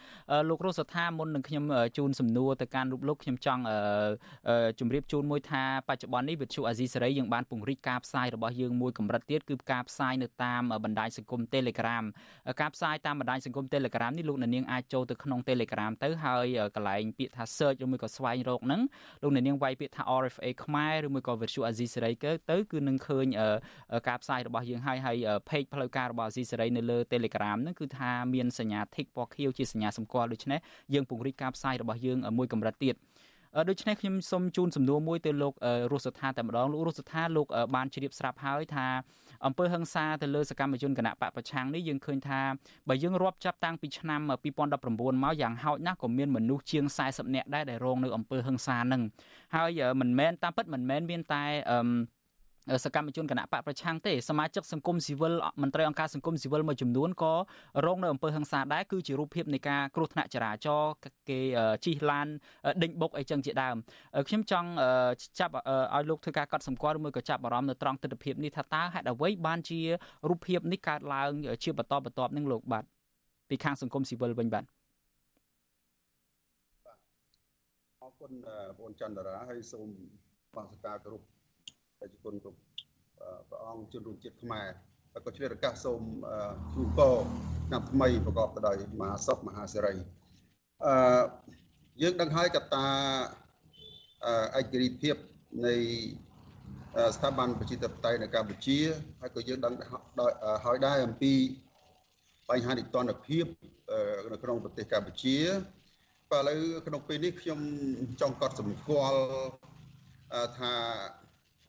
[0.48, 1.64] លោករស់សថាមុននឹងខ្ញុំ
[1.96, 3.62] ជូនសំណួរទៅកាន់រូបលោកខ្ញុំចង់
[4.80, 12.04] ជម្រាបជូនមួយថាបច្ចុប្បន្ននេះវិទ្យុអាស៊ីសេរីយើងបានពង្រីកការផ្សាយរបស់យើងមួយកម្រិតទៀតគឺការផ្សាយនៅតាមបណ្ដាញសង្គម Telegram
[12.60, 16.46] ការផ្សាយតាមបណ្ដាញសង្គម Telegram នេះលោកនាងអាចចូលទៅក្នុង Telegram ទៅហើយ
[16.76, 18.80] កន្លែងពាក្យថា search ឬមួយក៏ស្វែងរកហ្នឹង
[19.22, 22.18] លោកអ្នកនាងវាយពាក្យថា RFA ខ្មែរឬមួយក៏ Virtual Asia Series
[22.50, 23.26] ទៅគឺនឹងឃើញ
[24.08, 25.16] ការផ្សាយរបស់យើងហើយហើយ
[25.48, 30.58] page ផ្លូវការរបស់ Asia Series នៅលើ Telegram ហ្នឹងគឺថាមានសញ្ញា tick ពណ៌ខៀវជាសញ្ញាសម្គាល់ដូច្នេះ
[30.94, 32.94] យើងពង្រីកការផ្សាយរបស់យើងមួយកម្រិតទៀត
[33.68, 35.54] ដូច្នេះខ្ញុំសូមជូនសំណួរមួយទៅលោក
[35.92, 38.86] រស់សថាតែម្ដងលោករស់សថាលោកបានជ្រាបស្រាប់ហើយថា
[39.46, 42.40] អំពើហិង្សាទៅលើសកម្មជនគណៈបកប្រឆាំងនេះយើងឃើញថា
[42.88, 44.20] បើយើងរាប់ចាប់តាំងពីឆ្នាំ
[44.72, 49.02] 2019មកយ៉ាងហោចណាស់ក៏មានមនុស្សជាង40នាក់ដែរដែលរងនៅអំពើហិង្សានឹង
[49.54, 51.78] ហើយមិនមែនតាមពិតមិនមែនមានតែអឺ
[52.84, 57.34] សកម្មជនគណៈបកប្រឆាំងទេសមាជិកសង្គមស៊ីវិលមន្ត្រីអង្គការសង្គមស៊ីវិលមួយចំនួនក៏
[57.86, 60.92] រងនៅអំពើហិង្សាដែរគឺជារូបភាពនៃការគ្រោះថ្នាក់ចរាចរណ៍
[61.28, 61.40] គេ
[61.84, 62.26] ជិះឡាន
[62.82, 63.76] ដេញបុកអីចឹងជាដើម
[64.28, 64.68] ខ្ញុំចង់
[65.40, 65.52] ចាប់
[65.94, 69.80] ឲ្យលោកធ្វើការកត់សម្គាល់ឬមួយក៏ចាប់អារម្មណ៍នៅត្រង់ទស្សនវិជ្ជានេះថាតើហេតុអ្វីបានជា
[70.28, 71.30] រូបភាពនេះកើតឡើង
[71.64, 72.84] ជាបន្តបន្ទាប់នឹងលោកបាទ
[73.48, 74.64] ពីខាងសង្គមស៊ីវិលវិញបាទ
[78.02, 78.32] អរគុណ
[78.78, 79.88] បងចន្ទរាហើយសូម
[80.56, 81.24] បងសការគ្រប់
[82.00, 82.58] ប្រជាជនគ្រប់
[83.48, 84.66] ព្រះអង្គជនរួមជាតិខ្មែរ
[85.12, 86.02] ហើយក៏ឆ្លៀតឱកាសសូម
[86.74, 87.14] ជូនពរ
[87.68, 89.94] ឆ្នាំថ្មីប្រកបទៅដោយមហាសុខមហាសេរី
[90.86, 91.22] អឺ
[92.02, 92.86] យើងដឹងហើយកត្តា
[94.58, 95.16] ឯករាជ្យភាព
[95.66, 95.76] នៃ
[97.16, 98.78] ស្ថាប័នប្រជាធិបតេយ្យនៅកម្ពុជា
[99.20, 99.74] ហើយក៏យើងដឹង
[100.64, 101.32] ហើយដែរអំពី
[102.50, 103.44] បញ្ហានិទានភាព
[104.32, 105.38] នៅក្នុងប្រទេសកម្ពុជា
[106.30, 107.60] បាទឥឡូវក្នុងពេលនេះខ្ញុំ
[108.20, 109.20] ចង់កត់សម្គាល់
[110.58, 110.72] ថា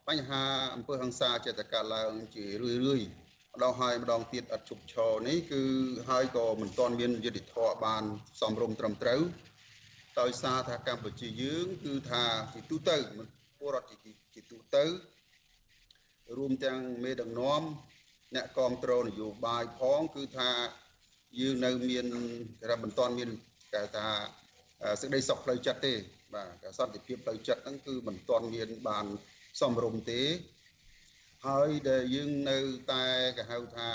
[0.08, 0.44] បញ្ហា
[0.74, 3.02] អំពើហិង្សាចេតកើតឡើងជារឿយរឿយ
[3.54, 5.62] ម្ដងហើយម្ដងទៀតអត់ជប់ឈរនេះគឺ
[6.08, 8.04] ហើយក៏មិនទាន់មានយុទ្ធធរបាន
[8.40, 9.20] សំរុំត្រឹមត្រូវ
[10.20, 12.96] ដោយសារថាកម្ពុជាយើងគឺថាជាទូទៅ
[13.58, 13.92] ពលរដ្ឋ
[14.34, 14.84] ជាទូទៅ
[16.36, 17.62] រួមទាំងមេដឹកនាំ
[18.34, 20.50] អ្នកគ្រប់គ្រងនយោបាយផងគឺថា
[21.40, 22.06] យើងនៅមាន
[22.60, 23.30] គេថាមិនទាន់មាន
[23.74, 24.06] គេថា
[25.00, 25.94] សេចក្តីសុខផ្លូវចិត្តទេ
[26.34, 29.06] បាទសន្តិភាពផ្លូវចិត្តហ្នឹងគឺមិនទាន់មានបាន
[29.60, 30.22] សមរម្យទេ
[31.46, 32.58] ហើយដែលយើងនៅ
[32.92, 33.04] តែ
[33.36, 33.88] គេហៅថា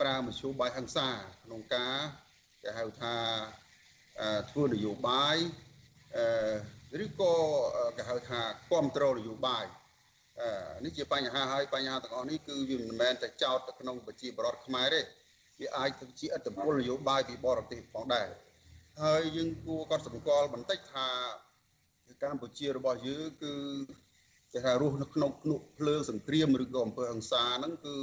[0.00, 1.08] ប្រើមធ្យោបាយហិង្សា
[1.44, 1.96] ក្នុងការ
[2.62, 3.14] គេហៅថា
[4.50, 5.36] ធ្វើនយោបាយ
[7.04, 7.34] ឬក៏
[7.96, 9.64] គេហៅថាគ្រប់គ្រងនយោបាយ
[10.84, 15.00] នេះជាបញ្ហាហើយបញ្ហាទាំងអស់នេះគឺវាមិនមែនតែចោតទៅក្នុងប្រជាពលរដ្ឋខ្មែរទេ
[15.60, 18.28] វាអាចទៅជាអត្តពលនយោបាយពីបរទេសផងដែរ
[19.02, 21.08] ហើយយើងគួរកត់សម្គាល់បន្តិចថា
[22.22, 23.54] កម្ពុជារបស់យើងគឺ
[24.52, 27.94] គេថារស់នៅក្នុងភ្នក់ភ្លើងសង្គ្រាមឬក៏អំពើហិង្សាហ្នឹងគឺ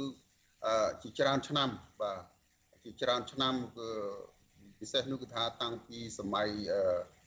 [1.02, 1.68] ជាច្រើនឆ្នាំ
[2.00, 2.18] បាទ
[2.84, 3.88] ជាច្រើនឆ្នាំគឺ
[4.80, 6.48] ពិសេសនោះគឺថាតាំងពីសម័យ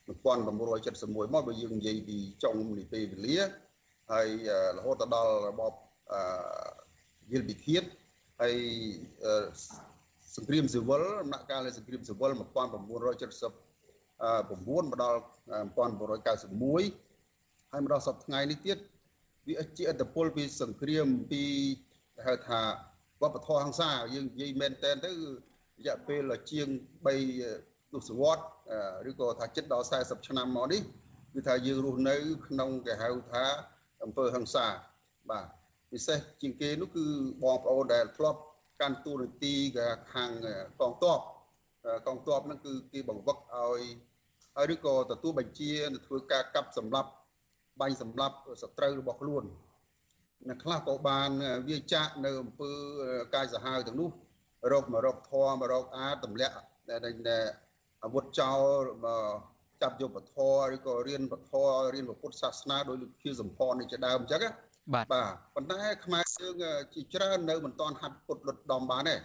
[0.07, 3.39] 1971មកបើយើងនិយាយពីចុងនីតិវេលា
[4.11, 4.30] ហើយ
[4.78, 5.74] រហូតដល់របប
[7.32, 7.84] យិលពិឃាត
[8.41, 8.55] ហើយ
[10.36, 12.49] សង្គ្រាមស៊ីវិលដំណាក់កាលនៃសង្គ្រាមស៊ីវិល1979មក
[15.03, 18.78] ដល់1991ហើយមកដល់សប្តាហ៍ថ្ងៃនេះទៀត
[19.48, 21.44] វាជាឥទ្ធិពលពីសង្គ្រាមពី
[22.26, 22.62] ហៅថា
[23.22, 26.68] វប្បធម៌ហង្សាយើងនិយាយមែនតែនទៅរយៈពេលជាង
[27.32, 28.44] 3ទសវត្ស
[29.10, 30.82] ឬក៏ថាជិតដល់40ឆ្នាំមកនេះ
[31.34, 32.16] គឺថាយើងរស់នៅ
[32.48, 33.46] ក្នុងគេហៅថា
[34.04, 34.68] អំពើហង្សា
[35.30, 35.46] បាទ
[35.92, 37.06] ពិសេសជាងគេនោះគឺ
[37.44, 38.40] បងប្អូនដែលធ្លាប់
[38.82, 39.56] កាន់តួនាទី
[40.14, 40.32] ខាង
[40.80, 41.20] កងទ័ព
[42.08, 43.82] កងទ័ពហ្នឹងគឺគេបង្វឹកឲ្យ
[44.56, 47.10] ហើយឬក៏ទទួលបញ្ជាទៅធ្វើការកាប់សម្លាប់
[47.80, 49.44] បាញ់សម្លាប់សត្រូវរបស់ខ្លួន
[50.48, 51.30] អ្នកខ្លះក៏បាន
[51.70, 52.72] វាចាក់នៅអំពើ
[53.36, 54.10] កាយសាហាវទាំងនោះ
[54.72, 56.56] រកមករកធម៌មករកអាទម្លាក់
[56.90, 57.00] ដែល
[58.04, 58.82] អាវុធចោល
[59.82, 60.38] ចាប់យកពធ
[60.74, 61.52] ឬក៏រៀនពធ
[61.94, 64.42] រៀនពុទ្ធសាសនាដោយលោកជាសម្ផននេះជាដើមអញ្ចឹង
[64.94, 66.56] បាទបាទប៉ុន្តែខ្មែរយើង
[66.94, 69.16] ជាច្រើននៅមិនទាន់ហាត់ពុទ្ធលុតដំបានទេ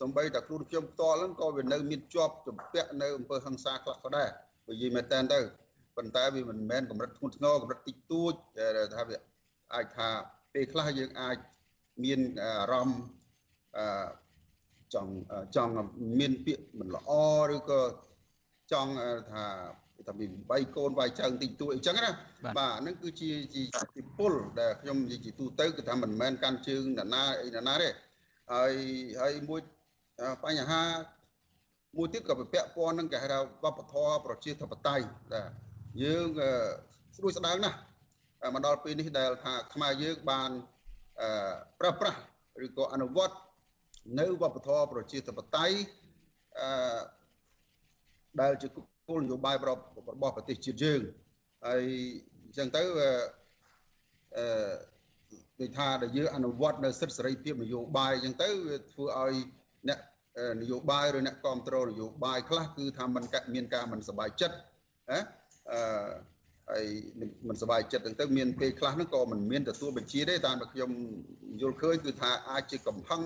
[0.00, 4.28] សំបីតែខ្លួនខ្ញុំផ្ទាល់ហ្នឹងក៏វានៅមានជាប់ចម្ពាក់នៅអំពើហិង្សាខ្លះក៏ដែរ
[4.66, 5.40] បើនិយាយមែនតើទៅ
[5.98, 8.34] ប៉ុន្តែវាមិនមែនកម្រិតធ្ងន់ធ្ងរកម្រិតតិចតួច
[8.94, 9.16] ថាវា
[9.74, 10.08] អាចថា
[10.54, 11.36] ពេលខ្លះយើងអាច
[12.04, 13.00] មានអារម្មណ៍
[13.76, 13.84] អឺ
[14.94, 15.12] ចង់
[15.56, 15.72] ចង់
[16.18, 17.10] មានពាក្យមិនល្អ
[17.54, 17.80] ឬក៏
[18.72, 18.92] ចង់
[19.32, 19.44] ថា
[20.08, 22.10] ថាមានវាយកូនវាយចៅតិចតួចអញ្ចឹងណា
[22.58, 23.62] បាទហ្នឹងគឺជាជា
[24.18, 27.88] ពលដែលខ្ញុំនិយាយជាទូទៅគឺថាមិនមែនកាន់ជើងណាណាអីណាណាទេ
[28.52, 28.72] ហើយ
[29.20, 29.60] ហើយមួយ
[30.44, 30.82] បញ្ហា
[31.96, 35.67] មួយទៀតក៏ពាក់ព័ន្ធនឹងគេហៅថាវប្បធម៌ប្រជាធិបតេយ្យបាទ
[36.03, 36.27] យើង
[37.15, 37.77] ស្ដួយស្ដាងណាស់
[38.55, 40.49] មកដល់ពេលនេះដែលថាខ្មែរយើងបាន
[41.79, 42.19] ប្រើប្រាស់
[42.65, 43.35] ឬក៏អនុវត្ត
[44.19, 45.75] នៅវប្បធម៌ប្រជាធិបតេយ្យ
[46.59, 46.99] អឺ
[48.41, 48.67] ដែលជា
[49.07, 49.71] គោលនយោបាយរ
[50.21, 51.01] បស់ប្រទេសជាតិយើង
[51.65, 51.83] ហើយ
[52.43, 52.83] អញ្ចឹងទៅ
[54.37, 54.45] អឺ
[55.59, 59.35] ដូចថាដែលយើងអនុវត្តនៅសិទ្ធិសេរីភាពនយោបាយអញ្ចឹងទៅវាធ្វើឲ្យ
[59.89, 59.99] អ្នក
[60.61, 63.23] នយោបាយឬអ្នកគ្រប់គ្រងនយោបាយខ្លះគឺថាมัน
[63.53, 64.55] មានការមិនសบายចិត្ត
[65.11, 65.19] ណា
[65.71, 65.79] អឺ
[66.71, 66.85] ហើយ
[67.47, 70.89] មិនសบายចិត្តហ្នឹងទៅមានពេលខ្លះហ្នឹងក៏មិនមានទទួលបញ្ជាទេតាមដែលខ្ញុំ
[71.61, 73.21] យល់ឃើញគឺថាអាចជាកំហឹង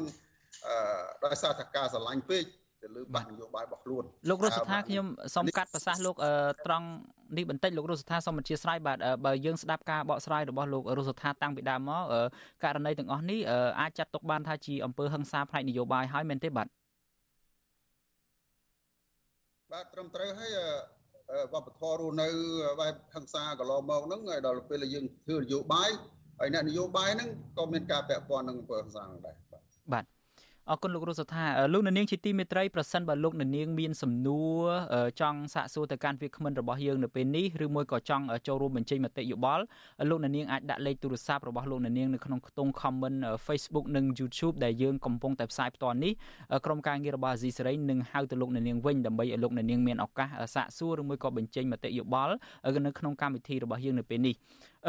[0.67, 0.75] អឺ
[1.23, 2.43] ដោយសារថាការស្រឡាញ់ពេក
[2.81, 5.05] ទៅលើបាក់នយោបាយរបស់ខ្លួនលោករស់សថាខ្ញុំ
[5.35, 6.15] សូមកាត់ប្រសាសន៍លោក
[6.67, 6.87] ត្រង់
[7.37, 12.03] នេះបន្តិចលោករស់សថាសូមអធិស្ឋានបាទបើយើងស្ដាប់ការបកស្រាយរបស់លោករស់សថាតាំងពីដើមមក
[12.63, 13.39] ករណីទាំងអស់នេះ
[13.79, 16.67] អាចចាត់ទុកបានថាជាអំពើហិង្សាផ្នែកនយោបាយហើយមែនទេបាទ
[19.71, 20.51] បាទត្រឹមត្រូវហើយ
[21.52, 22.28] វប្បធម៌រស់នៅ
[22.80, 25.90] បែបហិង្សាកន្លងមកហ្នឹងដល់ពេលយើងធ្វើនយោបាយ
[26.38, 29.41] ហើយអ្នកនយោបាយហ្នឹងក៏មានការពាក់ព័ន្ធនឹងអំពើហិង្សាហ្នឹងដែរបាទ
[30.70, 34.64] អរគុណលោករស់សុថាលោកនាងជាទីមេត្រីប្រសិនបើលោកនាងមានសំណួរ
[35.20, 39.62] ចង់សាកសួរទៅកាន់វាគ្មិនរបស់យើងនៅពេលនេះឬមួយក៏ចង់ចូលរួមបញ្ចេញមតិយោបល់
[40.10, 46.12] លោកនាងអាចដាក់លេខទូរស័ព្ទរបស់លោកនាងនៅក្នុងខ្ទង់ comment Facebook និង YouTube ដែលយើងកំពុងតែផ្សាយផ្ទាល់នេះ
[46.66, 52.34] ក្រុមការងាររបស់អាស៊ីសេរីនឹងហៅទៅលោកនាងវិញដើម្បីឲ្យលោកនាងមានឱកាសសាកសួរឬមួយក៏បញ្ចេញមតិយោបល់
[52.86, 54.36] នៅក្នុងកម្មវិធីរបស់យើងនៅពេលនេះ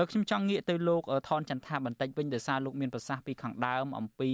[0.09, 4.31] ខ្ញុំចង់ងាកទៅលោកថនចន្ទថាបន្តិចវិញដោយសារលោកមានប្រសាសន៍ពីខាងដើមអំពី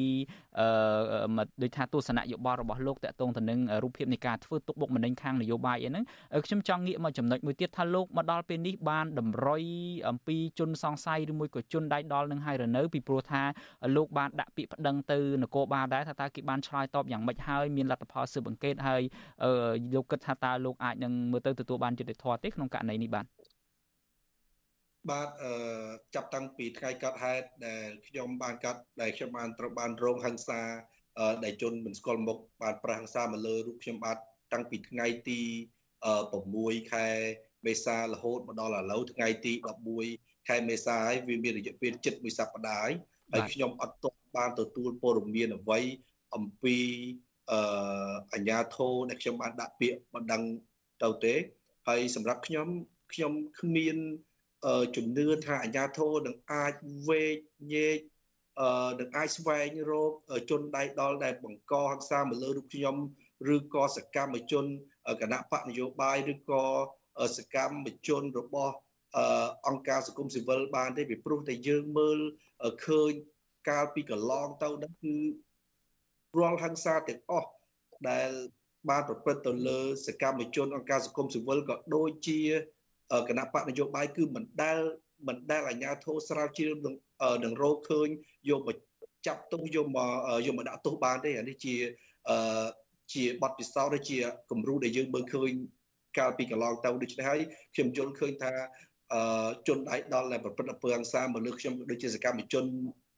[0.59, 6.03] អឺដូចថាទស្សនៈយោបល់របស់លោកតកតងទៅនឹងរូបភាពនៃការធ្វើទុកបុកម្នេញខាងនយោបាយអីហ្នឹង
[6.45, 9.63] ខ្ញុំចង់ងាកមកចំណុចមួយទៀតថាលោកមកដល់ពេលនេះបានតម្រុយ
[10.09, 13.41] អំពីជនសង្ស័យឬមួយក៏ជនដៃដល់នឹងហើយរនៅពីព្រោះថា
[13.95, 19.01] លោកបានដាក់ពាក្យប្តឹងទៅនគរបាលដែរថាតើគេបានឆ្លើយតបយ៉ាងម៉េចហើយមានលទ្ធផលស៊ើបអង្កេតហើយ
[19.93, 23.25] លោកគិតថាតើលោកអាចនឹងមើលទៅទទួលបានយុត្តិធម៌ទេក្នុងករណីនេះបាទ
[25.09, 25.53] បាទអឺ
[26.15, 30.61] ចាប់តាំងពីថ្ងៃកាត់ហេតុដែលខ្ញុំបានកាត់ដែលខ្ញុំបានត្រូវបានរងហិង្សា
[31.43, 34.17] ដែលជនមិនស្គាល់មុខបានប្រះហិង្សាមកលើរូបខ្ញុំបាទ
[34.53, 35.41] តាំងពីថ្ងៃទី
[36.15, 37.07] 6ខែ
[37.67, 39.53] មេសារហូតមកដល់ឥឡូវថ្ងៃទី
[40.01, 42.95] 11ខែមេសាហើយវាមានរយៈពេលជិតមួយសប្តាហ៍
[43.33, 45.79] ហើយខ្ញុំអត់ទាន់បានទទួលព័ត៌មានអ្វី
[46.35, 46.77] អំពី
[47.51, 50.43] អឺអញ្ញាធោដែលខ្ញុំបានដាក់ពាក្យបណ្ដឹង
[51.03, 51.35] ទៅទេ
[51.87, 52.67] ហើយសម្រាប់ខ្ញុំ
[53.13, 53.97] ខ្ញុំគ្មាន
[54.95, 56.73] ជំនឿថាអាញាធរនឹងអាច
[57.07, 57.35] វេក
[57.73, 57.97] ញែក
[58.59, 60.11] អឺនឹងអាចស្វែងរក
[60.49, 62.95] ជនដៃដល់ដែលបង្កហិង្សាមកលើរូបខ្ញុំ
[63.55, 64.65] ឬក៏សកម្មជន
[65.21, 66.63] គណៈបកនយោបាយឬក៏
[67.37, 68.75] សកម្មជនរបស់
[69.67, 72.19] អង្គការសង្គមស៊ីវិលបានទេពីព្រោះតែយើងមើល
[72.85, 73.11] ឃើញ
[73.69, 75.15] កាលពីកន្លងទៅនោះគឺ
[76.37, 77.49] រាល់ហិង្សាទាំងអស់
[78.09, 78.29] ដែល
[78.89, 82.41] បានប្រព្រឹត្តទៅលើសកម្មជនអង្គការសង្គមស៊ីវិលក៏ដូចជា
[83.29, 84.77] គណៈបកនយោបាយគឺមិនដែល
[85.27, 86.95] មិនដែលអាជ្ញាធរស្រាវជ្រាវនឹង
[87.43, 88.07] នឹងរកឃើញ
[88.49, 88.77] យកមក
[89.27, 90.09] ចាប់ទោសយកមក
[90.45, 91.75] យកមកដាក់ទោសបានទេអានេះជា
[92.29, 92.65] អឺ
[93.13, 94.17] ជាបទពិសោធន៍ឬជា
[94.51, 95.51] គំរូដែលយើងមើលឃើញ
[96.17, 97.41] កាលពីកន្លងទៅដូច្នេះហើយ
[97.75, 98.51] ខ្ញុំយល់ឃើញថា
[99.13, 102.63] អឺជនដៃដល់ដែលប្រព្រឹត្តអំពើហិង្សាមកលើខ្ញុំដូចជាសកម្មជន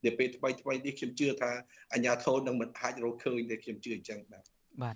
[0.06, 1.52] នាពេលថ្មីថ្មីនេះខ្ញុំជឿថា
[1.94, 4.44] អាជ្ញាធរនឹងមិនអាចរកឃើញទេខ្ញុំជឿអញ្ចឹងបាទ
[4.84, 4.96] បាទ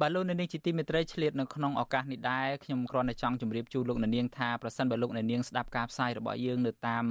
[0.00, 7.04] បាទលោកអ្នកនាងជាទីមេត្រីឆ្លៀតនៅក្នុងឱកាសនេះដែរខ្ញុំគ្រាន់តែចង់ជម្រាបជូនលោកអ្នកនាងថាប្រសិនបើលោកអ្នកនាងស្ដាប់ការផ្សាយរបស់យើងនៅតាម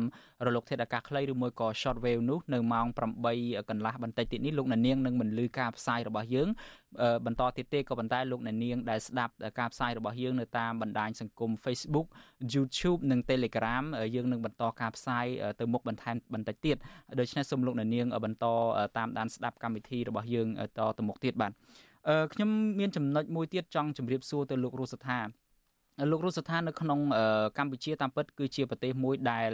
[0.46, 2.88] រលកធាតុអាកាសខ្លីឬមួយក៏ short wave នោះនៅម៉ោង
[3.30, 6.48] 8កន្លះបន្តិចទៀតនេះលោកអ្នកនាងនឹងមិនលឺការផ្សាយរបស់យើង
[7.26, 12.08] បន្តទៀតទេក៏ប៉ុន្តែលោកអ្នកនាងដែលស្ដាប់ការផ្សាយរបស់យើងនៅតាមបណ្ដាញសង្គម Facebook
[12.54, 13.84] YouTube និង Telegram
[14.16, 15.26] យើងនឹងបន្តការផ្សាយ
[15.60, 16.78] ទៅមុខបន្ថែមបន្តិចទៀត
[17.20, 18.46] ដូច្នេះសូមលោកអ្នកនាងបន្ត
[18.98, 21.54] តាមដានស្ដាប់កម្មវិធីរបស់យើងតទៅមុខទៀតបាទ
[22.34, 25.20] ខ្ញុំមានចំណុចមួយទៀតចង់ជម្រាបសួរទៅលោករស់ស្ថា
[26.12, 27.00] លោករស់ស្ថាននៅក្នុង
[27.58, 29.52] កម្ពុជាតាមពិតគឺជាប្រទេសមួយដែល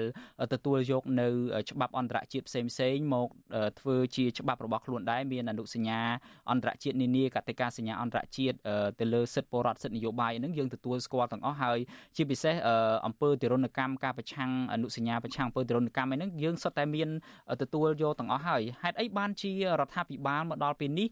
[0.54, 1.28] ទទួលយកនៅ
[1.70, 3.28] ច្បាប់អន្តរជាតិផ្សេងផ្សេងមក
[3.80, 6.02] ធ្វើជាច្បាប់របស់ខ្លួនដែរមានអនុសញ្ញា
[6.52, 8.56] អន្តរជាតិនានាកតិកាសញ្ញាអន្តរជាតិ
[9.00, 11.80] ទៅលើសិទ្ធិពលរដ្ឋសិទ្ធិនយោបាយហ្នឹងយើងទទួលស្គាល់ទាំងអស់ហើយ
[12.16, 12.56] ជាពិសេស
[13.06, 17.10] អង្គើទរណកម្មការប្រឆាំងអនុសញ្ញាប្រឆាំងអង្គើទរណកម្មហ្នឹងយើងសុទ្ធតែមាន
[17.62, 21.08] ទទួលយកទាំងអស់ហើយហេតុអីបានជារដ្ឋាភិបាលមកដល់ពេលនេះ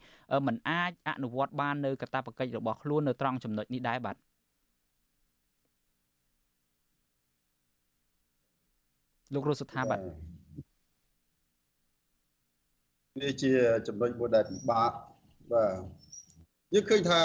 [0.48, 4.16] มันអាចអនុវត្តបាននៅកាតព្វកិច្ចរបស់ខ្លួននៅត្រង់ចំណុចនេះដែរបាទ
[9.34, 10.00] លោករស់សុថាបាទ
[13.20, 13.52] វាជា
[13.88, 14.92] ចំណុចមួយដែលពិបាក
[15.52, 15.74] បាទ
[16.74, 17.22] យើងឃើញថា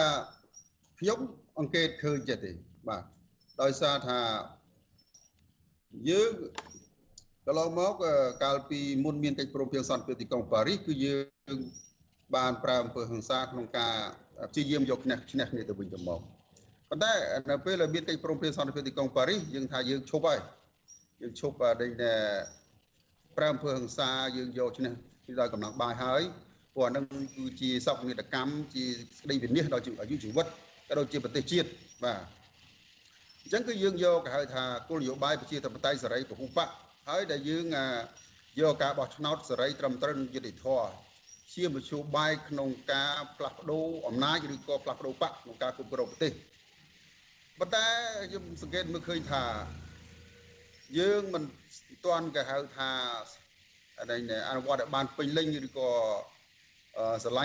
[1.00, 1.18] ខ្ញុំ
[1.58, 2.52] អង្កេតឃើញចិត្តទេ
[2.88, 3.02] បាទ
[3.62, 4.20] ដោយសារថា
[6.10, 6.32] យើង
[7.46, 7.92] កន្លងមក
[8.42, 11.16] កាលពីមុនមានកិច្ចព្រមព្រៀងសន្តិភាពទីក្រុងប៉ារីសគឺយើ
[11.54, 11.58] ង
[12.36, 13.94] បានប្រើអំពើហិង្សាក្នុងការ
[14.50, 16.20] ព្យាយាមយកឈ្នះឈ្នះគ្នាទៅវិញទៅមក
[16.88, 17.12] ប៉ុន្តែ
[17.50, 20.38] នៅពេលដែលមានកិច្ចព្រមព្រៀងសន្តិភាពទីក្រុងប៉ារីសយើងថាយើងឈប់ហើយ
[21.20, 21.90] យើងឈប់ដេញ
[23.36, 24.92] ប្រើអំពើហិង្សាយើងយកឈ្នះ
[25.24, 26.22] ពីដោយកម្លាំងបាយហើយ
[26.74, 27.04] ព្រោះអានឹង
[27.36, 28.84] គឺជាសោកនាដកម្មជា
[29.18, 30.46] ស្ដីវិនិច្ឆ័យដល់អាយុជីវិត
[30.88, 31.68] ក៏ដូចជាប្រទេសជាតិ
[32.04, 32.20] បាទ
[33.42, 36.68] អញ្ចឹងគឺយើងយកគេហៅថាគោលនយោបាយប្រជាធិបតេយ្យសេរីពហុបក
[37.08, 37.64] ហើយដែលយើង
[38.60, 40.90] យកការបោះឆ្នោតសេរីត្រឹមត្រូវនឹងយុត្តិធម៌
[41.54, 46.32] ជាមធ្យោបាយក្នុងការផ្លាស់ប្ដូរអំណាចឬក៏ផ្លាស់ប្ដូរបកក្នុងការគ្រប់គ្រងប្រទេស
[47.58, 47.86] ប៉ុន្តែ
[48.30, 49.42] ខ្ញុំសង្កេតមើលឃើញថា
[50.96, 51.42] យើងមិន
[52.06, 52.90] ទាន់គេហៅថា
[54.00, 55.90] អនុវត្តឲ្យបានពេញលេញឬក៏
[57.22, 57.36] ស្រឡាញ់